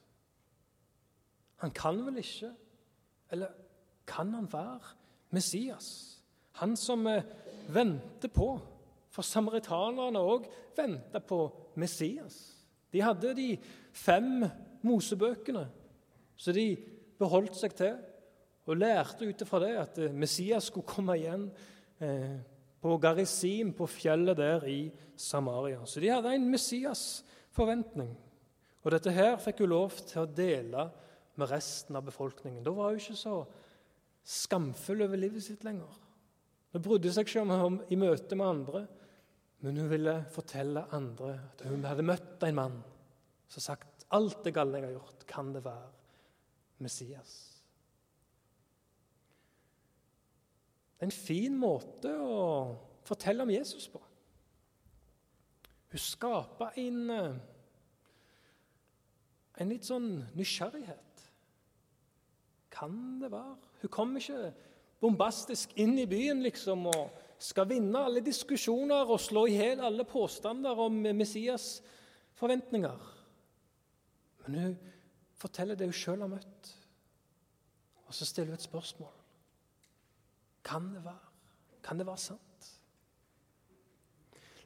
Han 1.63 1.71
kan 1.71 2.01
vel 2.07 2.19
ikke 2.23 2.53
Eller 3.33 3.53
kan 4.07 4.35
han 4.35 4.49
være 4.53 4.97
Messias? 5.31 6.19
Han 6.61 6.77
som 6.77 7.07
eh, 7.07 7.25
venter 7.73 8.29
på. 8.29 8.59
For 9.09 9.25
samaritanerne 9.25 10.21
òg 10.21 10.45
venta 10.77 11.21
på 11.21 11.47
Messias. 11.81 12.37
De 12.93 13.01
hadde 13.01 13.33
de 13.37 13.47
fem 13.93 14.45
Mosebøkene. 14.85 15.65
Så 16.37 16.53
de 16.53 16.77
beholdt 17.23 17.57
seg 17.59 17.77
til 17.79 17.97
og 18.71 18.79
lærte 18.79 19.27
ut 19.27 19.43
ifra 19.43 19.61
det 19.63 19.73
at 19.81 20.01
eh, 20.03 20.15
Messias 20.15 20.69
skulle 20.71 20.89
komme 20.89 21.17
igjen 21.19 21.49
eh, 22.03 22.37
på 22.83 22.97
Garisim, 23.03 23.73
på 23.79 23.87
fjellet 23.91 24.39
der 24.39 24.67
i 24.71 24.81
Samaria. 25.19 25.83
Så 25.87 26.03
de 26.03 26.11
hadde 26.11 26.35
en 26.35 26.49
Messias-forventning. 26.51 28.15
Og 28.83 28.95
dette 28.95 29.15
her 29.15 29.37
fikk 29.43 29.63
hun 29.63 29.71
lov 29.71 29.99
til 30.03 30.25
å 30.25 30.31
dele 30.31 30.89
med 31.39 31.51
resten 31.51 31.99
av 31.99 32.07
befolkningen. 32.07 32.65
Da 32.67 32.75
var 32.75 32.91
hun 32.91 33.03
ikke 33.03 33.19
så 33.19 33.37
skamfull 34.27 35.05
over 35.07 35.19
livet 35.19 35.45
sitt 35.47 35.63
lenger. 35.67 35.95
Hun 36.73 36.83
brydde 36.83 37.13
seg 37.15 37.29
ikke 37.29 37.45
om 37.45 37.79
i 37.93 37.99
møte 38.01 38.39
med 38.39 38.49
andre, 38.49 38.85
men 39.63 39.79
hun 39.79 39.91
ville 39.91 40.17
fortelle 40.35 40.87
andre 40.95 41.37
at 41.53 41.67
hun 41.71 41.87
hadde 41.87 42.07
møtt 42.07 42.47
en 42.47 42.59
mann 42.59 42.79
som 43.53 43.63
sagt 43.63 44.07
alt 44.17 44.41
det 44.47 44.55
galne 44.57 44.81
jeg 44.81 44.89
har 44.89 44.97
gjort, 44.97 45.27
kan 45.29 45.51
det 45.55 45.63
være 45.65 46.02
Messias. 46.83 47.33
En 51.03 51.11
fin 51.11 51.55
måte 51.59 52.13
å 52.23 52.77
fortelle 53.07 53.43
om 53.43 53.51
Jesus 53.51 53.89
på. 53.91 54.01
Hun 55.93 56.01
skaper 56.01 56.79
en, 56.81 57.01
eh, 57.11 57.35
en 59.61 59.69
litt 59.69 59.85
sånn 59.85 60.23
nysgjerrighet. 60.39 61.25
Kan 62.71 63.19
det 63.21 63.33
være? 63.33 63.57
Hun 63.83 63.91
kommer 63.91 64.21
ikke 64.21 64.55
bombastisk 65.03 65.75
inn 65.77 65.99
i 65.99 66.07
byen 66.07 66.43
liksom, 66.43 66.87
og 66.87 67.11
skal 67.43 67.67
vinne 67.69 67.99
alle 68.07 68.23
diskusjoner 68.25 69.11
og 69.11 69.21
slå 69.21 69.49
i 69.51 69.59
hjel 69.59 69.83
alle 69.83 70.07
påstander 70.07 70.79
om 70.79 71.03
Messias' 71.19 71.83
forventninger. 72.39 72.99
Men 74.47 74.59
hun 74.61 74.77
forteller 75.43 75.79
det 75.79 75.89
hun 75.91 75.97
sjøl 75.97 76.23
har 76.23 76.31
møtt, 76.31 76.71
og 78.07 78.15
så 78.15 78.29
stiller 78.29 78.53
hun 78.53 78.61
et 78.61 78.69
spørsmål. 78.69 79.13
Kan 80.63 80.93
det 80.95 81.03
være? 81.05 81.31
Kan 81.83 81.99
det 81.99 82.07
være 82.07 82.23
sant? 82.23 82.69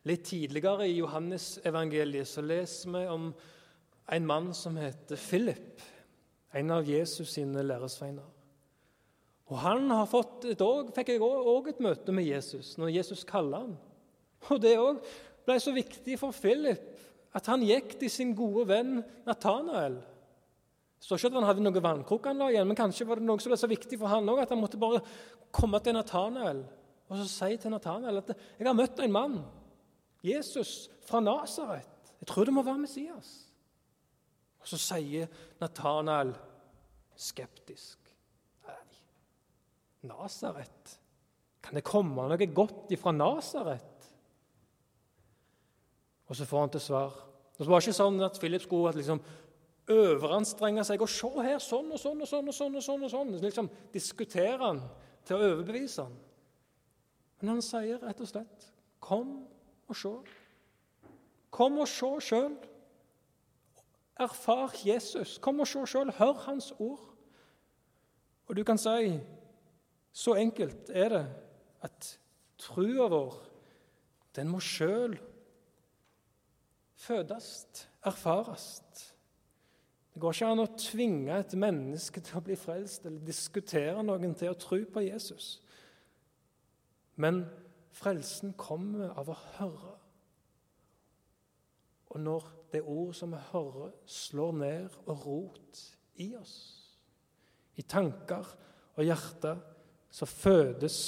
Litt 0.06 0.26
tidligere 0.28 0.86
i 0.86 0.98
Johannes-evangeliet 1.00 2.28
så 2.30 2.44
leser 2.44 2.92
vi 2.94 3.06
om 3.10 3.30
en 4.14 4.26
mann 4.28 4.52
som 4.54 4.76
heter 4.78 5.18
Philip, 5.18 5.80
en 6.54 6.70
av 6.70 6.86
Jesus 6.86 7.32
sine 7.34 7.64
læresveiner. 7.64 8.26
Og 9.46 9.58
Han 9.62 9.90
har 9.90 10.06
fått 10.10 10.44
et 10.50 10.62
år, 10.62 10.90
fikk 10.94 11.14
jeg 11.14 11.22
òg 11.22 11.70
et 11.70 11.82
møte 11.82 12.14
med 12.14 12.26
Jesus 12.26 12.74
når 12.78 12.94
Jesus 12.98 13.24
kaller 13.26 13.64
ham. 13.64 13.74
Og 14.50 14.60
Det 14.62 14.76
òg 14.78 15.02
ble 15.46 15.58
så 15.62 15.74
viktig 15.74 16.18
for 16.20 16.34
Philip 16.34 16.94
at 17.36 17.50
han 17.50 17.64
gikk 17.66 17.98
til 18.00 18.10
sin 18.10 18.32
gode 18.36 18.64
venn 18.70 19.00
Natanael. 19.26 19.98
Står 21.06 21.20
ikke 21.20 21.28
at 21.30 21.38
han 21.38 21.46
hadde 21.46 21.62
noe 21.62 21.82
vannkrok 21.82 22.24
han 22.26 22.40
la 22.42 22.48
igjen, 22.50 22.66
men 22.66 22.78
kanskje 22.78 23.06
var 23.06 23.20
det 23.20 23.28
noe 23.28 23.38
som 23.38 23.52
ble 23.52 23.60
så 23.60 23.70
viktig 23.70 23.98
for 24.00 24.10
han 24.10 24.26
også, 24.26 24.42
at 24.42 24.54
han 24.54 24.58
måtte 24.58 24.80
bare 24.82 25.02
komme 25.54 25.78
til 25.84 25.94
Natanael 25.94 26.64
og 27.06 27.20
så 27.20 27.26
si 27.30 27.56
til 27.56 27.70
Natanael 27.70 28.18
at 28.18 28.34
'Jeg 28.34 28.66
har 28.66 28.74
møtt 28.74 28.98
en 28.98 29.12
mann, 29.12 29.44
Jesus 30.24 30.88
fra 31.06 31.20
Nasaret. 31.20 32.12
Jeg 32.20 32.26
tror 32.26 32.44
det 32.44 32.54
må 32.54 32.62
være 32.62 32.78
Messias.' 32.78 33.46
Og 34.60 34.66
Så 34.66 34.76
sier 34.76 35.28
Natanael 35.60 36.34
skeptisk 37.16 37.98
Nei, 38.66 38.98
Nasaret? 40.02 40.98
Kan 41.62 41.74
det 41.74 41.84
komme 41.84 42.28
noe 42.28 42.46
godt 42.46 42.90
ifra 42.90 43.12
Nasaret? 43.12 44.10
Og 46.28 46.36
så 46.36 46.44
får 46.44 46.60
han 46.60 46.70
til 46.70 46.80
svar. 46.80 47.12
Det 47.58 47.66
var 47.66 47.80
ikke 47.80 47.92
sånn 47.92 48.20
at 48.24 48.38
Philip 48.38 48.62
skulle 48.62 48.92
liksom 48.92 49.20
overanstrenge 49.88 50.84
seg 50.84 51.02
og 51.02 51.10
se 51.10 51.30
her 51.46 51.58
sånn 51.62 51.92
og 51.94 52.00
sånn 52.00 52.22
og 52.22 52.28
sånn. 52.28 52.48
og 52.48 52.54
sånn 52.54 52.78
og 52.78 52.82
sånn, 52.82 53.04
og 53.06 53.12
sånn. 53.12 53.34
Liksom 53.42 53.70
Diskutere 53.94 54.58
han 54.62 54.80
til 55.26 55.36
å 55.36 55.50
overbevise 55.52 56.06
han. 56.06 56.16
Men 57.40 57.54
han 57.54 57.62
sier 57.62 58.00
rett 58.02 58.20
og 58.20 58.28
slett 58.28 58.72
'Kom 59.00 59.46
og 59.88 59.96
se'. 59.96 60.26
Kom 61.50 61.78
og 61.78 61.88
se 61.88 62.20
sjøl. 62.20 62.56
Erfar 64.18 64.72
Jesus. 64.84 65.38
Kom 65.38 65.60
og 65.60 65.66
se 65.66 65.86
sjøl. 65.86 66.10
Hør 66.10 66.32
hans 66.32 66.72
ord. 66.78 67.14
Og 68.48 68.56
du 68.56 68.64
kan 68.64 68.78
si 68.78 69.20
så 70.12 70.34
enkelt 70.34 70.90
er 70.90 71.08
det 71.08 71.26
at 71.82 72.18
trua 72.58 73.08
vår, 73.08 73.34
den 74.36 74.48
må 74.48 74.60
sjøl 74.64 75.18
fødes, 76.96 77.66
erfares. 78.04 78.80
Det 80.16 80.22
går 80.22 80.32
ikke 80.32 80.46
an 80.48 80.62
å 80.62 80.78
tvinge 80.80 81.34
et 81.36 81.54
menneske 81.60 82.22
til 82.24 82.38
å 82.38 82.40
bli 82.46 82.54
frelst 82.56 83.04
eller 83.04 83.20
diskutere 83.20 84.00
noen 84.00 84.30
til 84.32 84.48
å 84.48 84.56
tro 84.56 84.78
på 84.88 85.02
Jesus. 85.04 85.58
Men 87.20 87.42
frelsen 87.92 88.54
kommer 88.56 89.12
av 89.12 89.28
å 89.28 89.36
høre. 89.58 89.92
Og 92.16 92.24
når 92.24 92.48
det 92.72 92.80
ord 92.80 93.12
som 93.20 93.36
vi 93.36 93.42
hører, 93.50 93.92
slår 94.08 94.56
ned 94.56 94.96
og 95.04 95.28
rot 95.28 95.84
i 96.24 96.30
oss, 96.40 96.56
i 97.76 97.84
tanker 97.84 98.56
og 98.96 99.04
hjerte, 99.04 99.52
så 100.08 100.24
fødes 100.24 100.98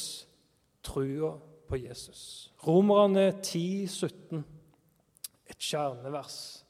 trua 0.84 1.32
på 1.64 1.80
Jesus. 1.80 2.52
Romerne 2.60 3.30
10, 3.40 3.88
17 3.88 4.44
et 5.48 5.56
kjernevers, 5.64 6.66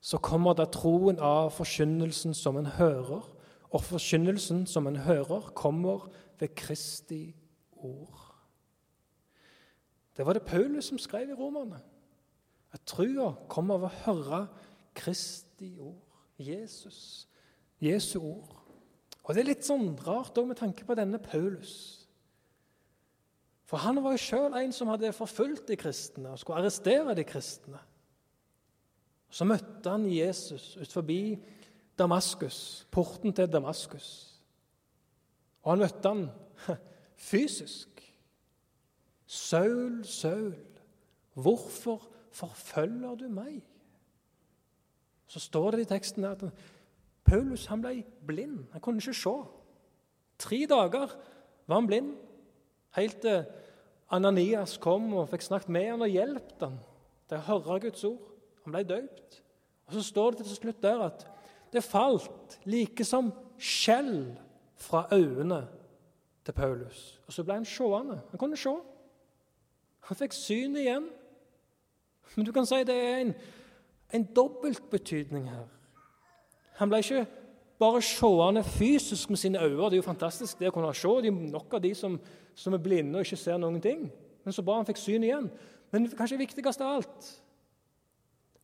så 0.00 0.18
kommer 0.18 0.56
da 0.56 0.64
troen 0.64 1.20
av 1.20 1.50
forkynnelsen 1.52 2.34
som 2.34 2.56
en 2.56 2.70
hører, 2.78 3.26
og 3.70 3.84
forkynnelsen 3.84 4.64
som 4.66 4.88
en 4.88 5.02
hører, 5.04 5.52
kommer 5.54 6.08
ved 6.40 6.54
Kristi 6.56 7.34
ord. 7.76 8.30
Det 10.16 10.26
var 10.26 10.36
det 10.36 10.42
Paulus 10.42 10.90
som 10.90 10.98
skrev 10.98 11.30
i 11.30 11.36
Romerne. 11.36 11.78
At 12.72 12.82
trua 12.86 13.34
kommer 13.48 13.78
av 13.78 13.86
å 13.88 13.94
høre 14.04 14.40
Kristi 14.96 15.74
ord, 15.78 16.02
Jesus, 16.38 17.28
Jesu 17.80 18.18
ord. 18.18 18.56
Og 19.24 19.34
Det 19.34 19.42
er 19.42 19.50
litt 19.52 19.66
sånn 19.66 19.94
rart 20.06 20.38
òg 20.40 20.48
med 20.50 20.58
tanke 20.58 20.84
på 20.86 20.96
denne 20.98 21.20
Paulus. 21.22 22.00
For 23.70 23.78
han 23.84 24.00
var 24.02 24.16
jo 24.16 24.22
sjøl 24.24 24.56
en 24.58 24.72
som 24.74 24.90
hadde 24.90 25.12
forfulgt 25.14 25.68
de 25.70 25.76
kristne 25.78 26.32
og 26.32 26.40
skulle 26.40 26.64
arrestere 26.64 27.14
de 27.14 27.24
kristne. 27.24 27.78
Så 29.30 29.46
møtte 29.46 29.92
han 29.92 30.08
Jesus 30.10 30.74
ut 30.80 30.92
forbi 30.92 31.38
Damaskus, 31.98 32.86
porten 32.90 33.34
til 33.36 33.50
Damaskus. 33.50 34.08
Og 35.62 35.74
han 35.74 35.82
møtte 35.84 36.12
han 36.12 36.24
fysisk. 37.30 38.00
Saul, 39.30 40.00
Saul, 40.04 40.56
hvorfor 41.38 42.08
forfølger 42.34 43.14
du 43.20 43.28
meg? 43.30 43.60
Så 45.30 45.38
står 45.38 45.76
det 45.76 45.84
i 45.84 45.90
teksten 45.92 46.26
at 46.26 46.42
Paulus 47.24 47.68
han 47.70 47.82
ble 47.84 48.00
blind. 48.26 48.64
Han 48.72 48.82
kunne 48.82 48.98
ikke 48.98 49.14
se. 49.14 49.36
Tre 50.40 50.64
dager 50.66 51.12
var 51.68 51.76
han 51.76 51.86
blind, 51.86 52.14
helt 52.96 53.20
til 53.22 53.44
Ananias 54.10 54.78
kom 54.82 55.12
og 55.14 55.28
fikk 55.30 55.44
snakket 55.46 55.70
med 55.70 55.86
han 55.92 56.02
og 56.02 56.10
hjulpet 56.10 56.64
han 56.64 56.80
til 57.30 57.38
å 57.38 57.44
høre 57.46 57.78
Guds 57.84 58.02
ord. 58.08 58.29
Han 58.64 58.74
ble 58.74 58.84
døpt. 58.84 59.42
Og 59.86 59.92
Så 59.92 60.02
står 60.02 60.30
det 60.30 60.46
til 60.46 60.56
slutt 60.56 60.82
der 60.82 61.02
at 61.08 61.26
det 61.72 61.84
falt 61.86 62.58
like 62.64 63.04
som 63.04 63.32
skjell 63.58 64.36
fra 64.76 65.06
øynene 65.12 65.66
til 66.44 66.52
Paulus. 66.52 67.20
Og 67.26 67.32
så 67.32 67.44
ble 67.44 67.54
han 67.54 67.64
seende. 67.64 68.20
Han 68.30 68.38
kunne 68.38 68.56
se. 68.56 68.72
Han 70.08 70.16
fikk 70.16 70.32
syn 70.34 70.76
igjen. 70.76 71.08
Men 72.34 72.46
du 72.46 72.52
kan 72.52 72.66
si 72.66 72.82
det 72.86 72.94
er 72.94 73.18
en, 73.24 73.34
en 74.14 74.24
dobbeltbetydning 74.36 75.50
her. 75.50 75.66
Han 76.78 76.90
ble 76.90 77.02
ikke 77.02 77.26
bare 77.78 78.02
seende 78.02 78.64
fysisk 78.64 79.30
med 79.30 79.38
sine 79.38 79.62
øyne. 79.62 79.90
Det 79.90 79.98
er 79.98 80.02
jo 80.02 80.08
fantastisk 80.08 80.58
det 80.58 80.70
å 80.70 80.74
kunne 80.74 80.94
se. 80.94 81.14
Det 81.22 81.30
er 81.32 81.52
nok 81.52 81.74
av 81.74 81.82
de 81.84 81.94
som, 81.94 82.18
som 82.54 82.74
er 82.74 82.82
blinde 82.82 83.18
og 83.18 83.26
ikke 83.26 83.40
ser 83.40 83.60
noen 83.60 83.80
ting. 83.80 84.08
Men 84.44 84.56
så 84.56 84.64
bra 84.64 84.80
han 84.80 84.88
fikk 84.88 85.00
syn 85.00 85.26
igjen. 85.26 85.50
Men 85.90 86.08
kanskje 86.16 86.40
viktigst 86.40 86.80
av 86.80 87.00
alt 87.00 87.30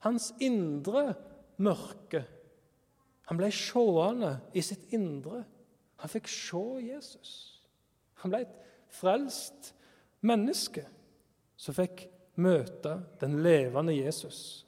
hans 0.07 0.31
indre 0.43 1.13
mørke. 1.63 2.25
Han 3.27 3.39
ble 3.41 3.51
seende 3.55 4.37
i 4.55 4.63
sitt 4.63 4.93
indre. 4.95 5.43
Han 6.03 6.13
fikk 6.13 6.29
se 6.31 6.65
Jesus. 6.87 7.33
Han 8.23 8.33
ble 8.33 8.45
et 8.47 8.61
frelst 8.97 9.73
menneske 10.27 10.87
som 11.59 11.77
fikk 11.77 12.07
møte 12.41 12.99
den 13.21 13.41
levende 13.45 13.95
Jesus. 13.97 14.67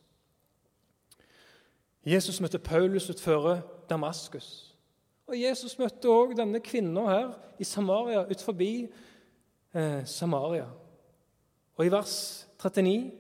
Jesus 2.09 2.41
møtte 2.41 2.59
Paulus 2.59 3.11
utenfor 3.11 3.61
Damaskus. 3.91 4.75
Og 5.29 5.37
Jesus 5.37 5.77
møtte 5.79 6.09
òg 6.09 6.33
denne 6.39 6.61
kvinna 6.65 7.05
her 7.11 7.33
i 7.61 7.67
Samaria, 7.69 8.23
ut 8.25 8.43
forbi 8.43 8.73
eh, 9.77 10.05
Samaria. 10.09 10.71
Og 11.77 11.85
I 11.85 11.93
vers 11.93 12.15
39 12.57 13.13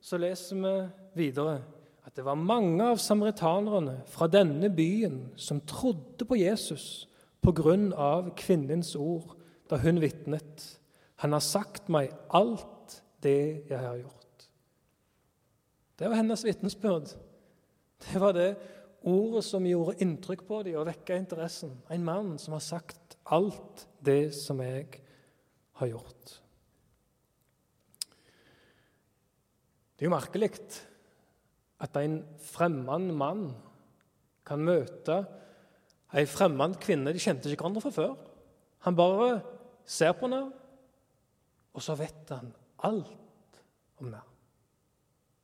så 0.00 0.20
leser 0.22 0.60
vi 0.62 0.74
videre 1.16 1.60
at 2.06 2.14
det 2.14 2.24
var 2.24 2.38
mange 2.38 2.84
av 2.84 3.00
samaritanerne 3.02 3.98
fra 4.10 4.28
denne 4.30 4.70
byen 4.72 5.26
som 5.36 5.60
trodde 5.66 6.26
på 6.26 6.38
Jesus 6.38 7.06
av 7.46 8.32
kvinnens 8.34 8.96
ord 8.98 9.36
da 9.70 9.78
hun 9.78 10.00
vitnet. 10.02 10.64
Han 11.22 11.32
har 11.32 11.42
sagt 11.44 11.88
meg 11.88 12.10
alt 12.34 13.02
det 13.22 13.66
jeg 13.68 13.78
har 13.78 14.00
gjort. 14.00 14.46
Det 15.96 16.08
var 16.10 16.18
hennes 16.18 16.44
vitnesbyrd. 16.44 17.14
Det 18.02 18.20
var 18.20 18.34
det 18.36 18.56
ordet 19.06 19.44
som 19.46 19.66
gjorde 19.66 19.96
inntrykk 20.02 20.42
på 20.48 20.62
dem 20.66 20.80
og 20.80 20.88
vekka 20.90 21.16
interessen. 21.16 21.76
En 21.90 22.04
mann 22.04 22.34
som 22.38 22.56
har 22.56 22.64
sagt 22.64 23.16
alt 23.30 23.86
det 24.02 24.34
som 24.34 24.60
jeg 24.60 25.00
har 25.78 25.92
gjort. 25.94 26.34
Det 29.96 30.04
er 30.04 30.10
jo 30.10 30.16
merkelig 30.16 30.50
at 31.82 31.96
en 32.00 32.20
fremmed 32.40 33.12
mann 33.16 33.48
kan 34.46 34.62
møte 34.64 35.18
ei 36.16 36.24
fremmed 36.30 36.78
kvinne. 36.80 37.12
De 37.12 37.20
kjente 37.20 37.50
ikke 37.50 37.64
hverandre 37.64 37.82
fra 37.84 37.92
før. 37.94 38.14
Han 38.86 38.96
bare 38.96 39.40
ser 39.84 40.14
på 40.16 40.26
henne, 40.26 40.52
og 41.74 41.82
så 41.82 41.96
vet 41.98 42.32
han 42.32 42.52
alt 42.86 43.60
om 43.98 44.08
henne. 44.08 44.22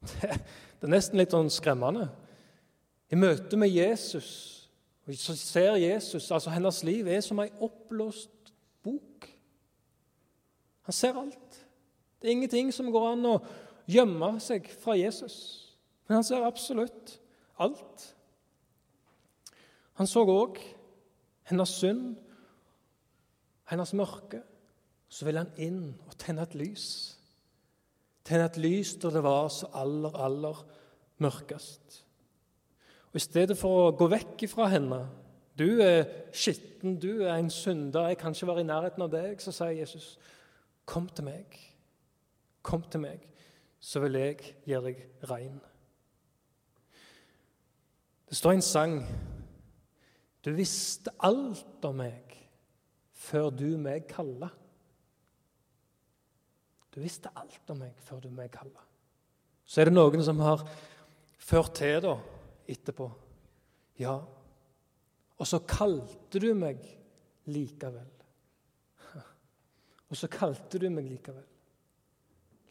Det, 0.02 0.88
er 0.88 0.90
nesten 0.90 1.20
litt 1.20 1.34
sånn 1.34 1.50
skremmende. 1.52 2.08
I 3.12 3.18
møte 3.20 3.58
med 3.60 3.70
Jesus 3.70 4.62
og 5.06 5.14
så 5.18 5.34
ser 5.36 5.74
Jesus 5.82 6.30
altså 6.30 6.50
Hennes 6.50 6.82
liv 6.86 7.06
er 7.10 7.20
som 7.20 7.40
ei 7.42 7.50
oppblåst 7.60 8.52
bok. 8.82 9.26
Han 10.86 10.94
ser 10.94 11.18
alt. 11.18 11.58
Det 12.20 12.28
er 12.28 12.36
ingenting 12.36 12.70
som 12.74 12.90
går 12.94 13.08
an 13.12 13.26
å 13.26 13.36
gjemme 13.90 14.36
seg 14.42 14.68
fra 14.82 14.94
Jesus. 14.98 15.61
Men 16.06 16.18
han 16.18 16.26
ser 16.26 16.44
absolutt 16.46 17.18
alt. 17.62 18.06
Han 20.00 20.08
så 20.08 20.24
òg 20.26 20.58
hennes 21.50 21.74
synd, 21.78 22.16
hennes 23.70 23.94
mørke. 23.96 24.42
Så 25.12 25.26
vil 25.28 25.36
han 25.36 25.50
inn 25.60 25.90
og 26.08 26.16
tenne 26.20 26.46
et 26.46 26.54
lys. 26.56 26.86
Tenne 28.24 28.46
et 28.48 28.56
lys 28.60 28.94
der 29.02 29.18
det 29.18 29.24
var 29.24 29.50
så 29.52 29.68
aller, 29.76 30.14
aller 30.16 30.62
mørkest. 31.20 31.98
Og 33.12 33.18
I 33.20 33.24
stedet 33.26 33.58
for 33.60 33.88
å 33.88 33.96
gå 33.96 34.08
vekk 34.08 34.46
ifra 34.48 34.70
henne 34.72 35.04
Du 35.52 35.82
er 35.84 36.06
skitten, 36.32 36.94
du 36.96 37.26
er 37.26 37.34
en 37.36 37.50
synder, 37.52 38.08
jeg 38.08 38.18
kan 38.22 38.32
ikke 38.32 38.46
være 38.48 38.62
i 38.62 38.70
nærheten 38.70 39.04
av 39.04 39.10
deg. 39.12 39.40
Så 39.40 39.52
sier 39.52 39.76
Jesus, 39.76 40.18
'Kom 40.86 41.08
til 41.08 41.24
meg. 41.24 41.44
Kom 42.62 42.82
til 42.82 43.00
meg, 43.00 43.28
så 43.80 44.00
vil 44.00 44.12
jeg 44.12 44.56
gjøre 44.64 44.84
deg 44.84 45.04
rein.' 45.28 45.71
Det 48.32 48.38
står 48.38 48.54
en 48.56 48.62
sang 48.64 48.94
Du 50.40 50.54
visste 50.56 51.12
alt 51.20 51.84
om 51.84 51.98
meg 52.00 52.32
før 53.22 53.50
du 53.52 53.76
meg 53.76 54.06
kalla. 54.08 54.48
Du 56.88 56.96
visste 57.04 57.28
alt 57.36 57.68
om 57.70 57.84
meg 57.84 58.00
før 58.02 58.24
du 58.24 58.30
meg 58.32 58.48
kalla. 58.56 58.80
Så 59.68 59.82
er 59.82 59.90
det 59.90 59.94
noen 59.94 60.24
som 60.24 60.40
har 60.42 60.64
ført 61.44 61.76
til, 61.76 62.00
da 62.02 62.16
etterpå. 62.72 63.10
Ja, 64.00 64.16
og 65.36 65.46
så 65.52 65.60
kalte 65.68 66.40
du 66.40 66.50
meg 66.56 66.80
likevel. 67.52 68.10
Og 70.08 70.18
så 70.18 70.32
kalte 70.32 70.80
du 70.80 70.88
meg 70.88 71.04
likevel. 71.04 71.44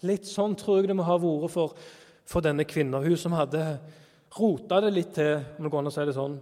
Litt 0.09 0.25
sånn 0.25 0.57
tror 0.57 0.81
jeg 0.81 0.89
det 0.89 0.97
må 0.97 1.05
ha 1.05 1.21
vært 1.21 1.53
for, 1.53 1.77
for 2.25 2.41
denne 2.41 2.65
kvinna. 2.65 3.05
Hun 3.05 3.17
som 3.17 3.37
hadde 3.37 3.61
rota 4.37 4.79
det 4.83 4.93
litt 4.93 5.13
til, 5.15 5.39
om 5.57 5.65
det 5.65 5.71
går 5.71 5.83
an 5.83 5.91
å 5.91 5.93
si 5.95 6.05
det 6.07 6.15
sånn, 6.15 6.37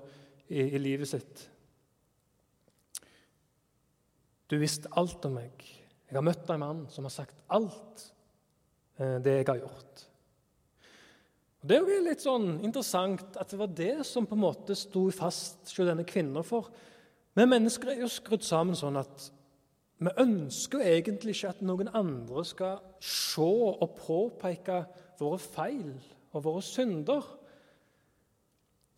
i, 0.50 0.64
i 0.64 0.82
livet 0.82 1.10
sitt. 1.10 1.46
Du 4.50 4.58
visste 4.58 4.90
alt 4.98 5.26
om 5.30 5.38
meg. 5.38 5.66
Jeg 6.10 6.18
har 6.18 6.26
møtt 6.26 6.50
en 6.50 6.62
mann 6.62 6.86
som 6.90 7.06
har 7.06 7.14
sagt 7.14 7.38
alt 7.54 8.06
eh, 8.98 9.20
det 9.22 9.40
jeg 9.40 9.50
har 9.52 9.60
gjort. 9.62 10.06
Og 11.60 11.68
Det 11.70 11.76
er 11.76 11.84
jo 11.92 12.04
litt 12.06 12.24
sånn 12.24 12.48
interessant 12.66 13.38
at 13.38 13.52
det 13.52 13.60
var 13.60 13.74
det 13.78 13.96
som 14.08 14.26
på 14.26 14.38
en 14.38 14.46
måte 14.46 14.78
sto 14.80 15.10
fast 15.14 15.70
hos 15.70 15.90
denne 15.90 16.08
kvinnen. 16.08 16.42
For 16.48 16.72
vi 17.38 17.46
mennesker 17.46 17.94
er 17.94 18.02
jo 18.02 18.10
skrudd 18.12 18.46
sammen 18.48 18.80
sånn 18.80 18.98
at 18.98 19.28
vi 20.00 20.14
ønsker 20.24 20.80
jo 20.80 20.94
egentlig 20.96 21.36
ikke 21.36 21.52
at 21.52 21.66
noen 21.68 21.92
andre 21.92 22.46
skal 22.48 22.80
se 23.04 23.44
og 23.44 23.98
påpeke 24.00 24.80
våre 25.20 25.40
feil 25.44 25.92
og 26.32 26.46
våre 26.46 26.64
synder. 26.64 27.26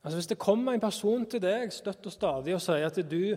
Altså 0.02 0.18
Hvis 0.18 0.30
det 0.32 0.40
kommer 0.42 0.74
en 0.74 0.82
person 0.82 1.26
til 1.30 1.42
deg 1.44 1.74
støtt 1.74 2.08
og 2.10 2.14
stadig 2.14 2.56
og 2.58 2.62
sier 2.64 2.88
at 2.88 2.98
du, 3.06 3.36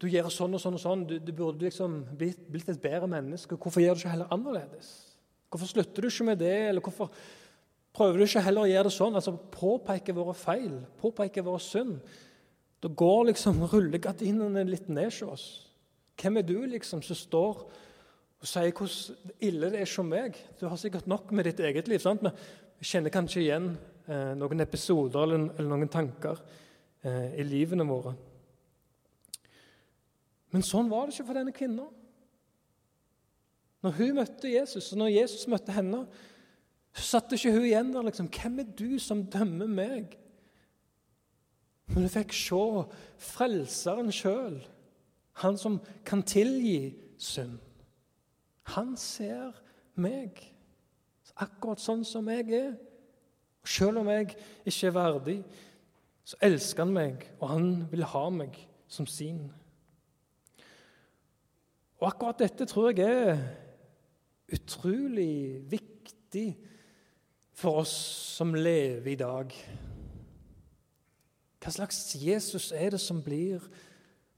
du 0.00 0.06
gjør 0.08 0.30
sånn 0.32 0.56
og 0.56 0.62
sånn 0.62 0.78
og 0.78 0.82
sånn, 0.82 1.02
du, 1.08 1.18
du 1.20 1.32
burde 1.36 1.66
liksom 1.66 1.98
blitt, 2.16 2.40
blitt 2.48 2.70
et 2.72 2.80
bedre 2.80 3.08
menneske, 3.10 3.58
hvorfor 3.60 3.84
gjør 3.84 3.98
du 3.98 4.04
ikke 4.04 4.14
heller 4.14 4.32
annerledes? 4.32 4.94
Hvorfor 5.52 5.70
slutter 5.74 6.02
du 6.02 6.08
ikke 6.08 6.30
med 6.30 6.40
det? 6.40 6.56
eller 6.70 6.84
hvorfor 6.84 7.12
Prøver 7.96 8.20
du 8.20 8.26
ikke 8.26 8.42
heller 8.44 8.66
å 8.66 8.68
gjøre 8.68 8.90
det 8.90 8.92
sånn, 8.92 9.14
altså 9.16 9.32
påpeke 9.54 10.12
våre 10.12 10.34
feil, 10.36 10.72
påpeke 11.00 11.44
våre 11.44 11.62
synd? 11.64 11.94
Da 12.84 12.90
går 12.92 13.30
liksom 13.30 13.62
rullegardinene 13.72 14.66
litt 14.68 14.90
ned 14.92 15.08
hos 15.08 15.22
oss. 15.24 15.46
Hvem 16.20 16.36
er 16.36 16.44
du 16.44 16.58
liksom 16.68 17.00
som 17.04 17.16
står 17.16 17.62
og 18.42 18.48
sier 18.50 18.72
hvor 18.76 18.92
ille 19.42 19.70
det 19.72 19.80
er 19.82 19.90
som 19.90 20.08
meg? 20.10 20.36
Du 20.60 20.66
har 20.68 20.78
sikkert 20.80 21.08
nok 21.08 21.32
med 21.32 21.48
ditt 21.48 21.60
eget 21.64 21.88
liv. 21.88 22.00
sant? 22.02 22.24
Vi 22.78 22.84
kjenner 22.84 23.12
kanskje 23.12 23.42
igjen 23.42 23.70
eh, 24.06 24.34
noen 24.36 24.60
episoder 24.60 25.24
eller, 25.24 25.46
eller 25.56 25.70
noen 25.72 25.92
tanker 25.92 26.40
eh, 27.02 27.38
i 27.40 27.46
livene 27.46 27.86
våre. 27.88 28.12
Men 30.52 30.64
sånn 30.64 30.90
var 30.92 31.06
det 31.06 31.16
ikke 31.16 31.28
for 31.30 31.40
denne 31.40 31.56
kvinnen. 31.56 31.88
Når 33.84 33.96
hun 33.98 34.14
møtte 34.18 34.50
Jesus, 34.50 34.92
og 34.92 35.00
når 35.00 35.14
Jesus 35.14 35.48
møtte 35.52 35.74
henne, 35.74 36.04
så 36.96 37.04
satt 37.16 37.34
ikke 37.36 37.52
hun 37.52 37.66
igjen 37.68 37.92
der 37.92 38.06
liksom 38.06 38.30
Hvem 38.32 38.62
er 38.62 38.70
du 38.78 38.96
som 39.02 39.26
dømmer 39.32 39.68
meg? 39.68 40.16
Men 41.86 42.06
hun 42.06 42.12
fikk 42.12 42.32
se 42.34 42.62
Frelseren 43.22 44.08
sjøl, 44.14 44.58
han 45.42 45.60
som 45.60 45.78
kan 46.08 46.24
tilgi 46.26 46.96
synd. 47.20 47.60
Han 48.74 48.96
ser 48.98 49.54
meg 49.94 50.40
akkurat 51.36 51.82
sånn 51.82 52.04
som 52.06 52.26
jeg 52.32 52.48
er. 52.56 52.74
Selv 53.66 54.00
om 54.02 54.10
jeg 54.10 54.34
ikke 54.64 54.88
er 54.88 54.94
verdig, 54.94 55.36
så 56.26 56.38
elsker 56.42 56.86
han 56.86 56.94
meg, 56.94 57.24
og 57.40 57.50
han 57.50 57.68
vil 57.90 58.06
ha 58.06 58.24
meg 58.34 58.58
som 58.90 59.06
sin. 59.10 59.48
Og 61.98 62.08
akkurat 62.10 62.42
dette 62.42 62.66
tror 62.68 62.92
jeg 62.92 63.06
er 63.06 63.40
utrolig 64.52 65.62
viktig 65.70 66.48
for 67.56 67.82
oss 67.82 67.94
som 68.36 68.54
lever 68.54 69.14
i 69.14 69.18
dag. 69.18 69.54
Hva 71.62 71.72
slags 71.72 71.98
Jesus 72.20 72.70
er 72.76 72.92
det 72.94 73.00
som 73.02 73.22
blir 73.24 73.64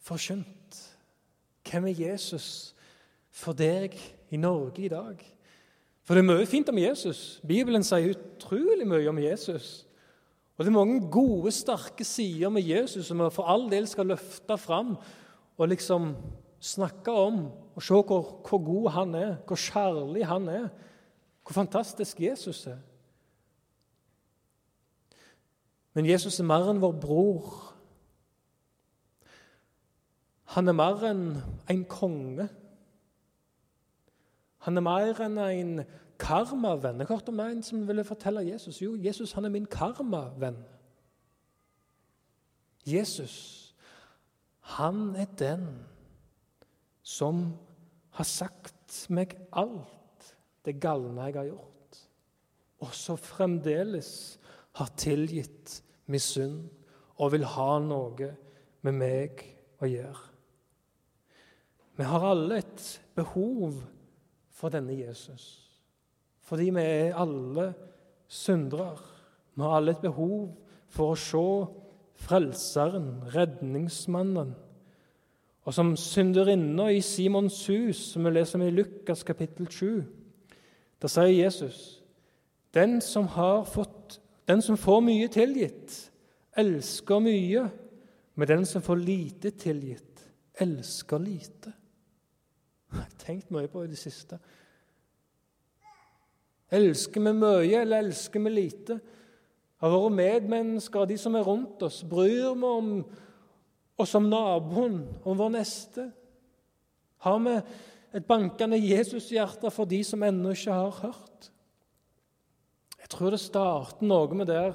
forkynt? 0.00 0.78
Hvem 1.68 1.90
er 1.90 2.04
Jesus 2.06 2.76
for 3.30 3.56
deg 3.56 3.94
i 4.30 4.40
Norge 4.40 4.84
i 4.84 4.92
dag? 4.92 5.20
For 6.04 6.16
det 6.16 6.22
er 6.24 6.30
mye 6.30 6.48
fint 6.48 6.70
om 6.72 6.78
Jesus. 6.80 7.40
Bibelen 7.44 7.84
sier 7.84 8.14
utrolig 8.14 8.86
mye 8.88 9.10
om 9.10 9.18
Jesus. 9.20 9.84
Og 10.56 10.64
det 10.64 10.72
er 10.72 10.78
mange 10.78 11.02
gode, 11.12 11.52
sterke 11.52 12.04
sider 12.04 12.50
med 12.50 12.66
Jesus 12.66 13.06
som 13.06 13.20
vi 13.22 13.30
for 13.30 13.46
all 13.46 13.68
del 13.70 13.86
skal 13.86 14.08
løfte 14.10 14.56
fram 14.58 14.96
og 15.58 15.68
liksom 15.70 16.14
snakke 16.60 17.12
om 17.12 17.44
og 17.76 17.82
se 17.82 17.94
hvor, 17.94 18.40
hvor 18.48 18.64
god 18.64 18.90
han 18.90 19.14
er, 19.14 19.36
hvor 19.46 19.56
kjærlig 19.56 20.26
han 20.26 20.48
er, 20.48 20.68
hvor 21.46 21.52
fantastisk 21.52 22.20
Jesus 22.20 22.66
er. 22.66 22.80
Men 25.94 26.06
Jesus 26.06 26.40
er 26.40 26.46
mer 26.46 26.68
enn 26.70 26.82
vår 26.82 26.96
bror. 27.02 27.46
Han 30.54 30.70
er 30.70 30.76
mer 30.76 31.04
enn 31.08 31.22
en 31.70 31.84
konge. 31.90 32.48
Han 34.66 34.76
er 34.76 34.84
mer 34.84 35.20
enn 35.24 35.38
en 35.42 35.74
karmavenn. 36.18 37.00
Jeg 37.02 37.10
hørte 37.10 37.32
om 37.32 37.40
en 37.44 37.62
som 37.62 37.86
ville 37.88 38.04
fortelle 38.06 38.46
Jesus 38.48 38.80
jo, 38.82 38.96
Jesus 38.98 39.32
han 39.36 39.46
er 39.46 39.54
min 39.54 39.68
karmavenn. 39.70 40.58
Jesus, 42.88 43.36
han 44.78 45.14
er 45.16 45.28
den 45.38 45.66
som 47.04 47.42
har 48.16 48.28
sagt 48.28 49.06
meg 49.12 49.34
alt 49.52 50.32
det 50.64 50.78
galne 50.80 51.28
jeg 51.28 51.36
har 51.36 51.50
gjort, 51.50 52.00
og 52.80 52.94
som 52.96 53.20
fremdeles 53.20 54.10
har 54.78 54.90
tilgitt 54.96 55.78
min 56.08 56.22
synd 56.22 56.64
og 57.18 57.32
vil 57.34 57.46
ha 57.56 57.70
noe 57.82 58.32
med 58.86 58.96
meg 58.96 59.44
å 59.82 59.88
gjøre. 59.90 60.24
Vi 61.98 62.06
har 62.06 62.26
alle 62.30 62.60
et 62.62 62.84
behov 63.18 63.80
for 64.58 64.74
denne 64.74 64.96
Jesus, 64.98 65.70
fordi 66.42 66.70
vi 66.74 66.82
er 66.82 67.18
alle 67.18 67.70
syndere. 68.26 68.96
Vi 69.54 69.62
har 69.62 69.76
alle 69.78 69.94
et 69.94 70.02
behov 70.02 70.48
for 70.90 71.14
å 71.14 71.20
se 71.20 71.44
Frelseren, 72.18 73.22
redningsmannen. 73.30 74.48
Og 75.62 75.74
som 75.74 75.92
synderinna 76.00 76.88
i 76.90 77.00
Simons 77.04 77.60
hus, 77.70 78.00
som 78.12 78.24
vi 78.26 78.32
leser 78.32 78.58
om 78.58 78.64
i 78.66 78.72
Lukas 78.74 79.22
kapittel 79.22 79.68
7, 79.70 80.02
da 80.98 81.10
sier 81.12 81.30
Jesus 81.30 82.00
den 82.74 82.98
som, 83.04 83.28
fått, 83.70 84.18
den 84.50 84.62
som 84.64 84.76
får 84.80 85.00
mye 85.06 85.28
tilgitt, 85.32 85.94
elsker 86.58 87.22
mye, 87.22 87.68
men 88.34 88.50
den 88.50 88.66
som 88.66 88.82
får 88.82 88.98
lite 88.98 89.52
tilgitt, 89.54 90.26
elsker 90.58 91.22
lite. 91.22 91.72
Jeg 92.88 93.02
har 93.02 93.18
tenkt 93.20 93.50
mye 93.52 93.68
på 93.70 93.84
i 93.84 93.90
det 93.90 93.98
siste. 94.00 94.38
Elsker 96.72 97.24
vi 97.24 97.32
mye, 97.32 97.82
eller 97.82 98.04
elsker 98.04 98.44
vi 98.44 98.52
lite? 98.52 98.98
Av 99.84 99.92
våre 99.94 100.10
medmennesker, 100.12 101.06
de 101.06 101.16
som 101.20 101.36
er 101.38 101.46
rundt 101.46 101.82
oss, 101.86 102.02
bryr 102.08 102.54
vi 102.58 102.70
om 102.72 102.90
oss 103.98 104.14
som 104.14 104.26
naboen, 104.30 105.02
om 105.24 105.38
vår 105.38 105.52
neste? 105.54 106.08
Har 107.24 107.38
vi 107.44 107.54
et 108.16 108.26
bankende 108.26 108.78
Jesushjerte 108.80 109.70
for 109.74 109.88
de 109.90 110.00
som 110.06 110.22
ennå 110.24 110.54
ikke 110.54 110.74
har 110.74 111.00
hørt? 111.02 111.50
Jeg 112.98 113.12
tror 113.14 113.32
det 113.32 113.40
starter 113.40 114.04
noe 114.04 114.36
med 114.36 114.50
der, 114.50 114.74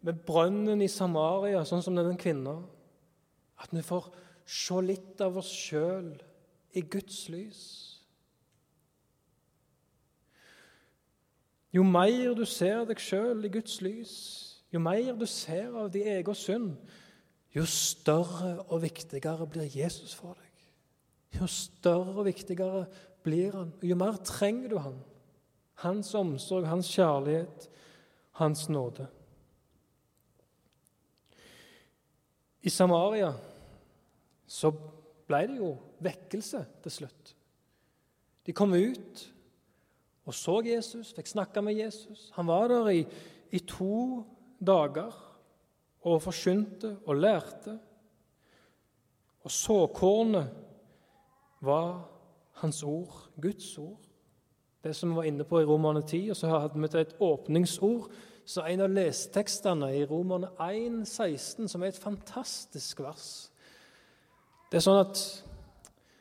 med 0.00 0.22
brønnen 0.26 0.80
i 0.82 0.88
Samaria, 0.90 1.60
sånn 1.68 1.84
som 1.84 1.98
denne 1.98 2.16
kvinna. 2.18 2.56
At 3.60 3.72
vi 3.76 3.84
får 3.84 4.08
se 4.48 4.80
litt 4.82 5.20
av 5.22 5.36
oss 5.38 5.50
sjøl 5.52 6.14
i 6.72 6.80
Guds 6.80 7.28
lys. 7.28 7.62
Jo 11.72 11.82
mer 11.86 12.34
du 12.34 12.44
ser 12.48 12.84
deg 12.88 12.98
sjøl 12.98 13.44
i 13.46 13.52
Guds 13.52 13.78
lys, 13.84 14.14
jo 14.74 14.82
mer 14.82 15.14
du 15.18 15.26
ser 15.30 15.70
av 15.78 15.90
din 15.94 16.08
egen 16.16 16.34
synd, 16.34 16.72
jo 17.54 17.64
større 17.66 18.56
og 18.68 18.82
viktigere 18.82 19.46
blir 19.50 19.70
Jesus 19.70 20.14
for 20.14 20.34
deg. 20.38 20.46
Jo 21.40 21.46
større 21.46 22.16
og 22.18 22.26
viktigere 22.26 22.84
blir 23.22 23.54
han, 23.54 23.72
jo 23.82 23.96
mer 23.98 24.18
trenger 24.26 24.70
du 24.70 24.78
han. 24.82 24.98
Hans 25.80 26.14
omsorg, 26.14 26.66
hans 26.66 26.90
kjærlighet, 26.90 27.68
hans 28.38 28.68
nåde. 28.68 29.06
I 32.62 32.68
Samaria 32.68 33.32
så 34.46 34.72
ble 35.30 35.44
det 35.48 35.60
jo 35.60 35.74
vekkelse 36.02 36.64
til 36.84 36.98
slutt. 37.00 37.36
De 38.46 38.54
kom 38.56 38.74
ut 38.74 39.28
og 40.30 40.34
så 40.36 40.60
Jesus, 40.62 41.10
fikk 41.16 41.26
snakke 41.26 41.62
med 41.64 41.74
Jesus. 41.74 42.28
Han 42.36 42.46
var 42.46 42.68
der 42.70 42.88
i, 42.92 43.00
i 43.50 43.58
to 43.66 44.22
dager 44.60 45.10
og 46.06 46.22
forkynte 46.22 46.98
og 47.06 47.16
lærte. 47.16 47.78
Og 49.42 49.50
såkornet 49.50 50.50
var 51.60 52.04
hans 52.60 52.82
ord, 52.82 53.30
Guds 53.42 53.78
ord. 53.78 53.98
Det 54.84 54.94
som 54.96 55.10
vi 55.10 55.16
var 55.16 55.28
inne 55.28 55.44
på 55.44 55.60
i 55.60 55.64
Romerne 55.64 56.02
10. 56.02 56.30
Og 56.30 56.36
så 56.36 56.48
hadde 56.48 56.80
vi 56.80 56.88
til 56.88 57.00
et 57.00 57.16
åpningsord. 57.20 58.12
Så 58.44 58.64
en 58.64 58.80
av 58.80 58.94
lesetekstene 58.94 59.90
i 59.96 60.04
Romerne 60.04 60.52
1, 60.62 61.08
16, 61.08 61.68
som 61.68 61.82
er 61.82 61.90
et 61.90 61.98
fantastisk 61.98 63.00
vers. 63.00 63.49
Det 64.70 64.78
er 64.78 64.86
sånn 64.86 65.02
at 65.02 65.20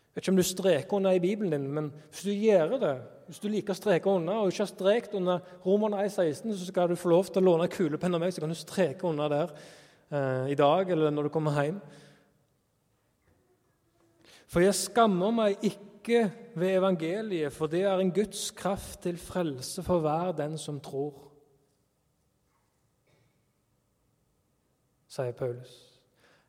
Jeg 0.09 0.17
vet 0.17 0.25
ikke 0.25 0.33
om 0.33 0.39
du 0.39 0.43
streker 0.43 0.97
under 0.97 1.15
i 1.15 1.21
Bibelen 1.21 1.53
din, 1.53 1.67
men 1.71 1.91
hvis 2.09 2.25
du 2.25 2.31
gjør 2.33 2.73
det, 2.81 2.95
hvis 3.29 3.39
du 3.39 3.45
liker 3.53 3.75
å 3.75 3.77
streke 3.77 4.09
under 4.09 4.39
og 4.41 4.49
ikke 4.49 4.65
har 4.65 4.71
strekt 4.71 5.13
under 5.15 5.43
Romerne 5.63 6.01
1,16, 6.01 6.55
så 6.57 6.65
skal 6.67 6.89
du 6.89 6.97
få 6.99 7.11
lov 7.13 7.29
til 7.29 7.43
å 7.43 7.45
låne 7.45 7.69
kulepenn 7.71 8.17
av 8.17 8.23
meg, 8.23 8.33
så 8.33 8.41
kan 8.41 8.51
du 8.51 8.57
streke 8.57 9.05
under 9.07 9.29
der 9.31 9.53
eh, 9.53 10.49
i 10.51 10.57
dag 10.59 10.89
eller 10.91 11.13
når 11.13 11.29
du 11.29 11.31
kommer 11.31 11.55
hjem. 11.61 11.77
For 14.49 14.65
jeg 14.65 14.79
skammer 14.81 15.35
meg 15.37 15.61
ikke 15.69 16.25
ved 16.57 16.73
evangeliet, 16.79 17.53
for 17.53 17.69
det 17.71 17.83
er 17.85 18.01
en 18.01 18.11
Guds 18.11 18.49
kraft 18.57 19.03
til 19.05 19.21
frelse 19.21 19.85
for 19.85 20.01
hver 20.03 20.33
den 20.35 20.57
som 20.57 20.81
tror. 20.83 21.29
Sier 25.09 25.37
Paulus. 25.37 25.77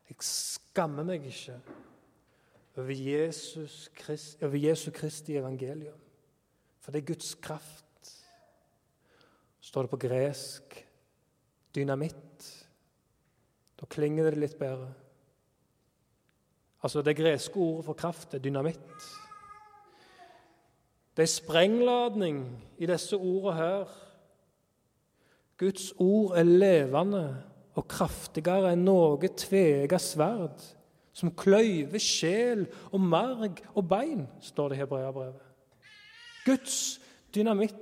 Jeg 0.09 0.17
skammer 0.25 1.05
meg 1.07 1.29
ikke 1.29 1.55
over 2.77 2.91
Jesus, 2.91 3.89
Christ, 3.95 4.43
over 4.43 4.57
Jesu 4.57 4.91
Kristi 4.91 5.35
evangelium, 5.37 5.99
for 6.79 6.91
det 6.91 7.01
er 7.01 7.13
Guds 7.13 7.35
kraft. 7.35 7.85
Står 9.59 9.81
det 9.81 9.89
på 9.89 10.01
gresk 10.07 10.87
dynamitt. 11.75 12.47
Da 13.79 13.87
klinger 13.89 14.29
det 14.29 14.39
litt 14.39 14.57
bedre. 14.59 14.91
Altså 16.81 17.01
Det 17.01 17.17
greske 17.17 17.59
ordet 17.59 17.85
for 17.85 17.93
kraft 17.93 18.33
er 18.33 18.41
dynamitt. 18.41 19.05
Det 21.17 21.23
er 21.23 21.29
sprengladning 21.29 22.43
i 22.77 22.87
disse 22.89 23.17
ordene 23.17 23.55
her. 23.57 23.95
Guds 25.57 25.91
ord 25.99 26.37
er 26.39 26.47
levende 26.47 27.25
og 27.77 27.87
kraftigere 27.87 28.71
enn 28.73 28.85
noe 28.87 29.29
tvega 29.37 29.99
sverd, 30.01 30.63
som 31.13 31.31
kløyver 31.35 32.01
sjel 32.01 32.65
og 32.91 33.01
marg 33.03 33.61
og 33.75 33.87
bein, 33.89 34.25
står 34.43 34.71
det 34.71 34.77
i 34.77 34.81
Hebreabrevet. 34.81 35.47
Guds 36.45 36.99
dynamitt. 37.35 37.77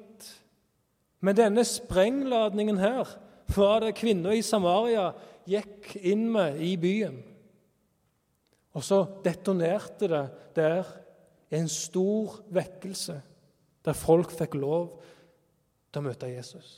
Med 1.19 1.35
denne 1.35 1.65
sprengladningen 1.67 2.79
her 2.79 3.09
var 3.55 3.83
det 3.83 3.97
kvinna 3.99 4.33
i 4.35 4.43
Samaria 4.45 5.09
gikk 5.49 5.95
inn 5.99 6.27
med 6.31 6.61
i 6.63 6.75
byen. 6.79 7.17
Og 8.77 8.85
så 8.85 9.01
detonerte 9.25 10.07
det 10.07 10.25
der 10.55 10.89
i 11.49 11.57
en 11.57 11.69
stor 11.71 12.39
vekkelse, 12.53 13.17
der 13.85 13.97
folk 13.97 14.31
fikk 14.35 14.55
lov 14.59 14.99
til 15.89 16.01
å 16.01 16.05
møte 16.05 16.29
Jesus. 16.29 16.69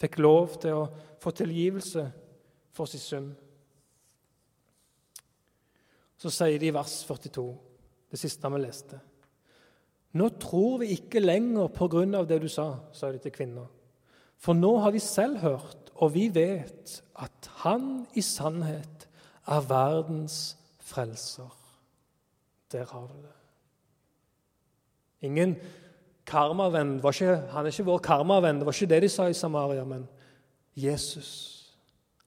Fikk 0.00 0.20
lov 0.22 0.58
til 0.62 0.78
å 0.78 0.86
få 1.22 1.32
tilgivelse 1.34 2.06
for 2.74 2.90
sin 2.90 3.02
synd. 3.02 3.32
Så 6.24 6.30
sier 6.32 6.56
de 6.56 6.70
i 6.70 6.72
vers 6.72 7.02
42, 7.04 7.42
det 8.08 8.16
siste 8.16 8.48
vi 8.48 8.60
leste. 8.62 8.96
Nå 10.16 10.28
tror 10.40 10.78
vi 10.80 10.94
ikke 10.94 11.20
lenger 11.20 11.68
på 11.74 11.88
grunn 11.92 12.16
av 12.16 12.24
det 12.30 12.38
du 12.40 12.46
sa, 12.48 12.70
sa 12.96 13.10
de 13.12 13.20
til 13.20 13.34
kvinna. 13.34 13.66
For 14.40 14.56
nå 14.56 14.70
har 14.80 14.94
vi 14.94 15.02
selv 15.04 15.42
hørt, 15.42 15.90
og 16.00 16.14
vi 16.14 16.30
vet 16.32 17.02
at 17.20 17.50
Han 17.64 18.06
i 18.16 18.22
sannhet 18.24 19.04
er 19.44 19.66
verdens 19.68 20.56
frelser. 20.80 21.52
Der 22.72 22.88
har 22.88 23.04
du 23.06 23.20
det. 23.20 23.36
Ingen 25.28 25.56
karmavenn. 26.26 27.00
Han 27.04 27.66
er 27.66 27.70
ikke 27.70 27.90
vår 27.90 27.98
karmavenn. 27.98 28.58
Det 28.62 28.66
var 28.66 28.72
ikke 28.72 28.92
det 28.94 29.02
de 29.02 29.12
sa 29.12 29.28
i 29.28 29.36
Samaria, 29.36 29.84
men 29.84 30.08
Jesus. 30.74 31.74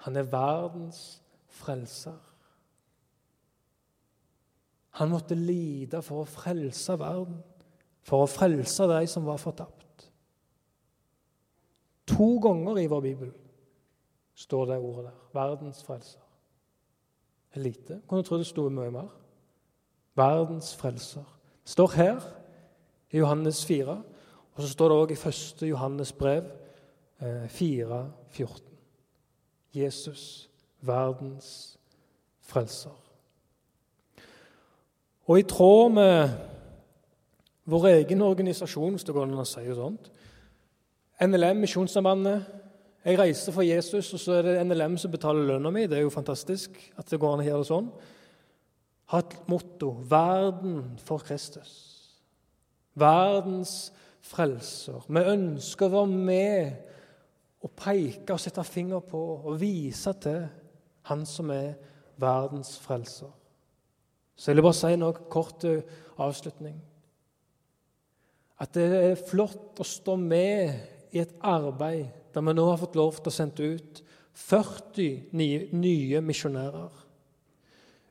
Han 0.05 0.15
er 0.15 0.29
verdens 0.29 1.21
frelser. 1.49 2.26
Han 4.97 5.11
måtte 5.13 5.35
lide 5.37 6.01
for 6.01 6.23
å 6.23 6.29
frelse 6.29 6.95
verden, 6.97 7.41
for 8.01 8.23
å 8.23 8.29
frelse 8.31 8.87
de 8.89 9.03
som 9.09 9.25
var 9.27 9.37
fortapt. 9.41 10.07
To 12.07 12.29
ganger 12.41 12.79
i 12.81 12.87
vår 12.89 13.03
bibel 13.03 13.33
står 14.37 14.65
det 14.71 14.77
ordet 14.79 15.05
der. 15.09 15.19
Verdens 15.35 15.83
frelser 15.83 16.23
er 17.53 17.61
lite. 17.61 18.01
Kunne 18.07 18.25
tro 18.25 18.39
det 18.39 18.47
sto 18.47 18.67
mye 18.69 18.93
mer. 18.93 19.09
Verdens 20.17 20.73
frelser. 20.75 21.25
Det 21.63 21.75
står 21.75 21.93
her 21.93 22.29
i 23.11 23.19
Johannes 23.21 23.65
4, 23.65 23.97
og 24.53 24.63
så 24.63 24.69
står 24.69 24.89
det 24.89 24.97
òg 24.97 25.13
i 25.13 25.19
1. 25.19 25.67
Johannes 25.69 26.13
brev 26.13 26.47
4, 27.49 27.99
eh, 27.99 28.09
14. 28.29 28.77
Jesus, 29.73 30.49
verdens 30.81 31.77
frelser. 32.41 33.06
Og 35.27 35.39
i 35.39 35.43
tråd 35.43 35.91
med 35.91 36.29
vår 37.67 37.87
egen 37.87 38.21
organisasjon, 38.23 38.95
hvis 38.95 39.03
det 39.03 39.15
går 39.15 39.27
an 39.27 39.41
å 39.41 39.47
si 39.47 39.65
det 39.65 39.75
sånt, 39.75 40.07
NLM, 41.23 41.63
Misjonssambandet, 41.65 42.45
jeg 43.07 43.19
reiser 43.19 43.55
for 43.55 43.63
Jesus, 43.63 44.13
og 44.13 44.19
så 44.19 44.37
er 44.37 44.45
det 44.45 44.55
NLM 44.67 44.97
som 44.99 45.11
betaler 45.11 45.47
lønna 45.47 45.71
mi. 45.71 45.85
Det 45.87 45.97
er 45.97 46.03
jo 46.03 46.13
fantastisk 46.13 46.75
at 46.99 47.07
det 47.07 47.19
går 47.19 47.33
an 47.33 47.43
å 47.43 47.47
gjøre 47.47 47.63
det 47.63 47.69
sånn. 47.69 47.87
Ha 49.13 49.19
et 49.23 49.35
motto 49.47 49.91
'Verden 50.03 50.99
for 50.99 51.23
Kristus'. 51.23 52.11
Verdens 52.95 53.93
frelser. 54.21 55.05
Vi 55.07 55.19
ønsker 55.19 55.85
å 55.87 55.95
være 55.95 56.07
med 56.07 56.71
og 57.63 57.71
peke 57.75 58.33
og 58.33 58.39
sette 58.39 58.63
finger 58.63 58.99
på 58.99 59.21
og 59.45 59.59
vise 59.61 60.13
til 60.13 60.47
Han 61.07 61.25
som 61.25 61.49
er 61.51 61.73
verdens 62.19 62.79
frelser. 62.79 63.31
Så 64.37 64.51
jeg 64.51 64.59
vil 64.59 64.67
bare 64.67 64.77
si 64.77 64.93
noe 64.99 65.27
kort 65.33 65.57
til 65.63 65.81
avslutning. 66.21 66.77
At 68.61 68.73
det 68.77 68.85
er 68.85 69.25
flott 69.27 69.81
å 69.81 69.85
stå 69.85 70.15
med 70.21 71.13
i 71.13 71.21
et 71.21 71.33
arbeid 71.45 72.05
der 72.33 72.45
vi 72.45 72.53
nå 72.53 72.67
har 72.69 72.79
fått 72.81 72.97
lov 72.97 73.17
til 73.17 73.31
å 73.31 73.33
sende 73.33 73.69
ut 73.73 74.01
40 74.37 75.33
nye, 75.37 75.67
nye 75.73 76.21
misjonærer. 76.21 77.03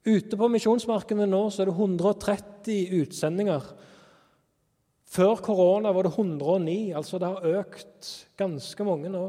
Ute 0.07 0.39
på 0.39 0.49
misjonsmarkene 0.51 1.27
nå 1.31 1.45
så 1.51 1.63
er 1.63 1.71
det 1.71 1.77
130 1.79 2.95
utsendinger. 3.03 3.67
Før 5.07 5.39
korona 5.43 5.93
var 5.95 6.07
det 6.07 6.15
109, 6.15 6.95
altså 6.99 7.19
det 7.23 7.31
har 7.31 7.61
økt 7.63 8.11
ganske 8.39 8.87
mange 8.87 9.11
nå. 9.11 9.27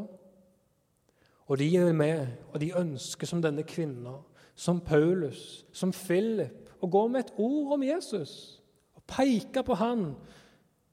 Og 1.47 1.61
de 1.61 1.69
er 1.79 1.93
med, 1.95 2.25
og 2.51 2.61
de 2.61 2.73
ønsker 2.77 3.29
som 3.29 3.41
denne 3.41 3.65
kvinna, 3.65 4.17
som 4.57 4.81
Paulus, 4.81 5.63
som 5.73 5.93
Philip, 5.93 6.66
å 6.81 6.89
gå 6.91 7.07
med 7.07 7.25
et 7.25 7.33
ord 7.37 7.73
om 7.77 7.83
Jesus 7.83 8.33
og 8.97 9.03
peke 9.09 9.63
på 9.63 9.77
han 9.79 10.11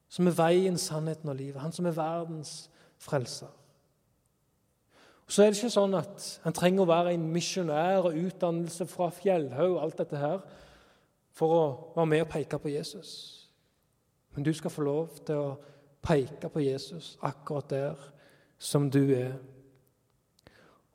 som 0.09 0.27
er 0.29 0.37
veien, 0.37 0.77
sannheten 0.79 1.29
og 1.29 1.37
livet, 1.39 1.61
han 1.61 1.73
som 1.75 1.87
er 1.89 1.97
verdens 1.97 2.69
frelser. 3.01 3.51
Og 5.25 5.31
Så 5.31 5.43
er 5.43 5.49
det 5.49 5.57
ikke 5.57 5.73
sånn 5.73 5.97
at 5.97 6.25
en 6.45 6.53
trenger 6.53 6.85
å 6.85 6.89
være 6.89 7.15
en 7.15 7.29
misjonær 7.33 8.11
og 8.11 8.17
utdannelse 8.27 8.85
fra 8.85 9.09
Fjellhaug 9.13 9.71
og 9.73 9.81
alt 9.81 9.97
dette 10.03 10.21
her 10.21 10.43
for 11.35 11.55
å 11.55 11.63
være 11.95 12.11
med 12.11 12.25
og 12.27 12.29
peke 12.31 12.59
på 12.61 12.71
Jesus. 12.71 13.11
Men 14.35 14.45
du 14.45 14.53
skal 14.53 14.71
få 14.71 14.85
lov 14.85 15.17
til 15.25 15.41
å 15.41 15.55
peke 16.05 16.49
på 16.53 16.61
Jesus 16.61 17.15
akkurat 17.25 17.69
der 17.71 18.05
som 18.61 18.89
du 18.91 19.01
er. 19.15 19.33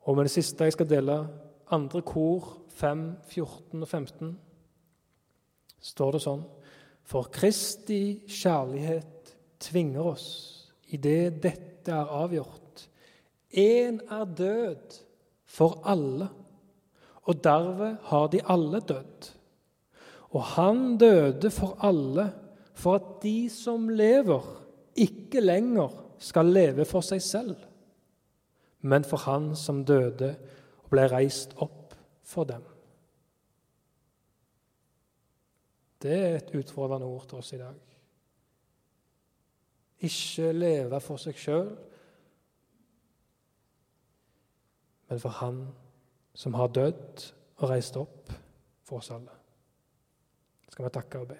Og 0.07 0.15
med 0.15 0.25
det 0.25 0.33
siste 0.33 0.63
jeg 0.63 0.77
skal 0.77 0.89
dele, 0.89 1.17
andre 1.71 2.01
kor 2.01 2.55
5, 2.71 3.03
14 3.27 3.83
og 3.83 3.87
15, 3.87 4.31
står 5.81 6.15
det 6.15 6.23
sånn 6.25 6.43
For 7.07 7.31
Kristi 7.33 8.21
kjærlighet 8.29 9.33
tvinger 9.61 10.11
oss 10.13 10.27
idet 10.91 11.41
dette 11.43 11.91
er 11.91 12.11
avgjort. 12.13 12.85
Én 13.51 13.99
er 14.11 14.25
død 14.37 14.97
for 15.47 15.81
alle, 15.87 16.27
og 17.27 17.41
derved 17.43 17.97
har 18.11 18.29
de 18.31 18.41
alle 18.53 18.81
dødd. 18.87 19.29
Og 20.31 20.43
han 20.55 20.95
døde 20.99 21.51
for 21.51 21.79
alle, 21.83 22.29
for 22.73 22.99
at 22.99 23.09
de 23.23 23.49
som 23.51 23.89
lever, 23.89 24.45
ikke 24.95 25.43
lenger 25.43 25.95
skal 26.21 26.51
leve 26.51 26.85
for 26.87 27.03
seg 27.05 27.23
selv 27.23 27.59
men 28.81 29.05
for 29.05 29.21
han 29.27 29.53
som 29.57 29.83
døde 29.85 30.33
og 30.81 30.89
ble 30.93 31.05
reist 31.11 31.53
opp 31.61 31.95
for 32.25 32.47
dem. 32.49 32.63
Det 36.01 36.17
er 36.17 36.35
et 36.35 36.55
utfordrende 36.57 37.05
ord 37.05 37.27
til 37.29 37.37
oss 37.37 37.53
i 37.53 37.59
dag. 37.61 37.77
Ikke 40.01 40.51
leve 40.55 41.01
for 41.03 41.21
seg 41.21 41.37
sjøl, 41.37 41.69
men 45.11 45.19
for 45.21 45.37
Han 45.41 45.61
som 46.33 46.55
har 46.55 46.71
dødd 46.73 47.25
og 47.59 47.69
reist 47.69 47.97
opp 47.99 48.31
for 48.87 49.01
oss 49.01 49.11
alle. 49.13 49.33
Det 50.65 50.73
Skal 50.73 50.87
vi 50.87 50.93
takke 50.95 51.21
og 51.21 51.27
be. 51.33 51.39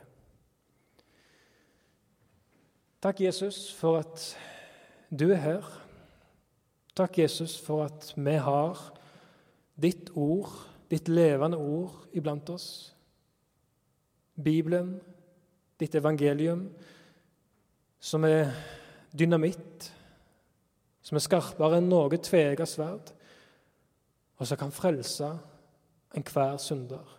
Takk, 3.01 3.21
Jesus, 3.23 3.71
for 3.73 3.97
at 4.03 4.25
du 5.09 5.31
er 5.31 5.39
her. 5.41 5.69
Takk, 6.95 7.17
Jesus, 7.17 7.55
for 7.57 7.87
at 7.87 8.11
vi 8.13 8.35
har 8.37 8.77
ditt 9.81 10.11
ord, 10.13 10.51
ditt 10.91 11.09
levende 11.09 11.57
ord, 11.57 12.03
iblant 12.13 12.51
oss. 12.53 12.67
Bibelen, 14.43 14.99
ditt 15.79 15.95
evangelium, 15.95 16.67
som 17.99 18.25
er 18.25 18.51
dynamitt, 19.17 19.91
som 21.01 21.17
er 21.17 21.25
skarpere 21.25 21.79
enn 21.79 21.89
noe 21.89 22.17
tveegget 22.17 22.69
sverd, 22.69 23.11
og 24.37 24.47
som 24.47 24.57
kan 24.57 24.73
frelse 24.73 25.29
enhver 26.17 26.57
synder. 26.61 27.17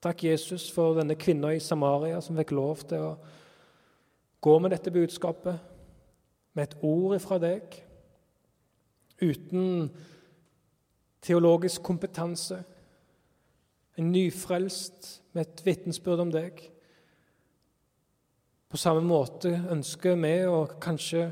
Takk, 0.00 0.24
Jesus, 0.24 0.70
for 0.72 0.96
denne 0.96 1.16
kvinna 1.18 1.52
i 1.52 1.60
Samaria 1.60 2.20
som 2.24 2.38
fikk 2.38 2.54
lov 2.56 2.86
til 2.88 3.02
å 3.04 3.16
gå 4.40 4.54
med 4.58 4.72
dette 4.72 4.92
budskapet, 4.94 5.58
med 6.56 6.66
et 6.66 6.78
ord 6.82 7.14
ifra 7.18 7.36
deg 7.42 7.76
uten 9.20 9.90
teologisk 11.20 11.82
kompetanse, 11.84 12.62
en 14.00 14.12
nyfrelst 14.12 15.19
med 15.32 15.46
et 15.46 15.62
vitnesbyrd 15.66 16.24
om 16.24 16.32
deg. 16.34 16.60
På 18.70 18.78
samme 18.78 19.02
måte 19.02 19.50
ønsker 19.72 20.18
vi 20.20 20.34
å 20.46 20.64
kanskje 20.82 21.24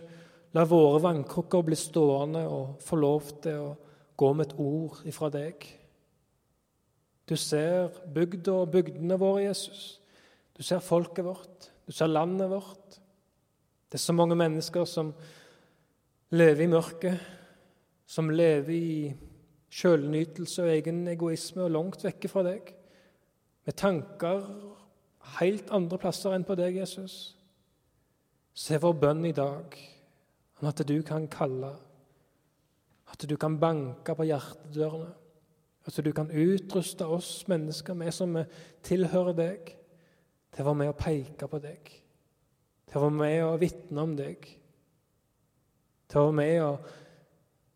la 0.56 0.64
våre 0.66 1.02
vannkrukker 1.04 1.66
bli 1.66 1.76
stående 1.78 2.42
og 2.50 2.78
få 2.82 2.98
lov 2.98 3.32
til 3.44 3.60
å 3.62 3.74
gå 4.18 4.32
med 4.34 4.48
et 4.48 4.58
ord 4.58 5.02
ifra 5.06 5.30
deg. 5.30 5.66
Du 7.28 7.36
ser 7.36 7.92
bygda 8.14 8.54
og 8.62 8.72
bygdene 8.72 9.18
våre, 9.20 9.44
Jesus. 9.44 10.00
Du 10.56 10.64
ser 10.64 10.82
folket 10.82 11.26
vårt. 11.26 11.68
Du 11.86 11.92
ser 11.92 12.10
landet 12.10 12.50
vårt. 12.50 12.98
Det 13.88 14.00
er 14.00 14.04
så 14.06 14.16
mange 14.16 14.36
mennesker 14.36 14.88
som 14.88 15.12
lever 16.34 16.64
i 16.64 16.70
mørket, 16.72 17.20
som 18.08 18.32
lever 18.32 18.74
i 18.74 19.12
sjølnytelse 19.72 20.64
og 20.64 20.72
egen 20.72 21.04
egoisme 21.12 21.64
og 21.66 21.74
langt 21.76 22.04
vekke 22.04 22.30
fra 22.32 22.44
deg, 22.46 22.72
med 23.68 23.76
tanker 23.76 24.46
helt 25.36 25.68
andre 25.76 25.98
plasser 26.00 26.32
enn 26.32 26.46
på 26.48 26.54
deg, 26.56 26.78
Jesus, 26.80 27.16
så 28.56 28.74
er 28.74 28.80
vår 28.80 28.94
bønn 29.02 29.26
i 29.28 29.34
dag 29.36 29.74
om 30.58 30.68
at 30.70 30.80
du 30.88 30.94
kan 31.04 31.26
kalle, 31.28 31.74
at 33.12 33.26
du 33.28 33.34
kan 33.36 33.58
banke 33.60 34.14
på 34.16 34.24
hjertedørene, 34.24 35.10
at 35.84 36.00
du 36.04 36.08
kan 36.16 36.32
utruste 36.32 37.04
oss 37.12 37.42
mennesker, 37.48 37.96
vi 38.00 38.08
som 38.12 38.40
tilhører 38.88 39.36
deg, 39.36 39.74
til 40.48 40.64
å 40.64 40.70
være 40.70 40.80
med 40.80 40.92
og 40.94 40.98
peke 41.02 41.50
på 41.52 41.60
deg, 41.60 41.92
til 42.88 42.96
å 42.96 43.04
være 43.04 43.18
med 43.20 43.36
og 43.50 43.60
vitne 43.60 44.06
om 44.08 44.16
deg, 44.16 44.48
til 46.08 46.22
å 46.22 46.26
være 46.30 46.38
med 46.40 46.56
og 46.70 46.90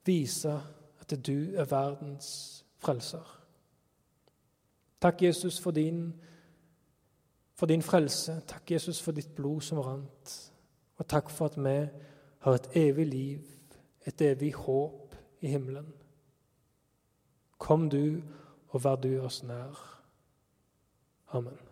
vise 0.08 0.56
at 1.04 1.16
du 1.20 1.52
er 1.52 1.68
verdens 1.68 2.32
frelser. 2.80 3.41
Takk, 5.02 5.22
Jesus, 5.22 5.60
for 5.60 5.70
din, 5.70 6.14
for 7.54 7.66
din 7.66 7.82
frelse. 7.82 8.42
Takk, 8.46 8.70
Jesus, 8.70 9.02
for 9.02 9.12
ditt 9.12 9.34
blod 9.34 9.60
som 9.60 9.78
rant. 9.78 10.52
Og 10.96 11.06
takk 11.06 11.30
for 11.30 11.50
at 11.50 11.58
vi 11.58 11.88
har 12.38 12.54
et 12.54 12.68
evig 12.76 13.06
liv, 13.06 13.40
et 14.06 14.20
evig 14.20 14.54
håp 14.54 15.14
i 15.40 15.46
himmelen. 15.46 15.92
Kom 17.58 17.90
du, 17.90 18.22
og 18.68 18.84
vær 18.84 18.96
du 18.96 19.20
oss 19.20 19.42
nær. 19.42 19.78
Amen. 21.32 21.71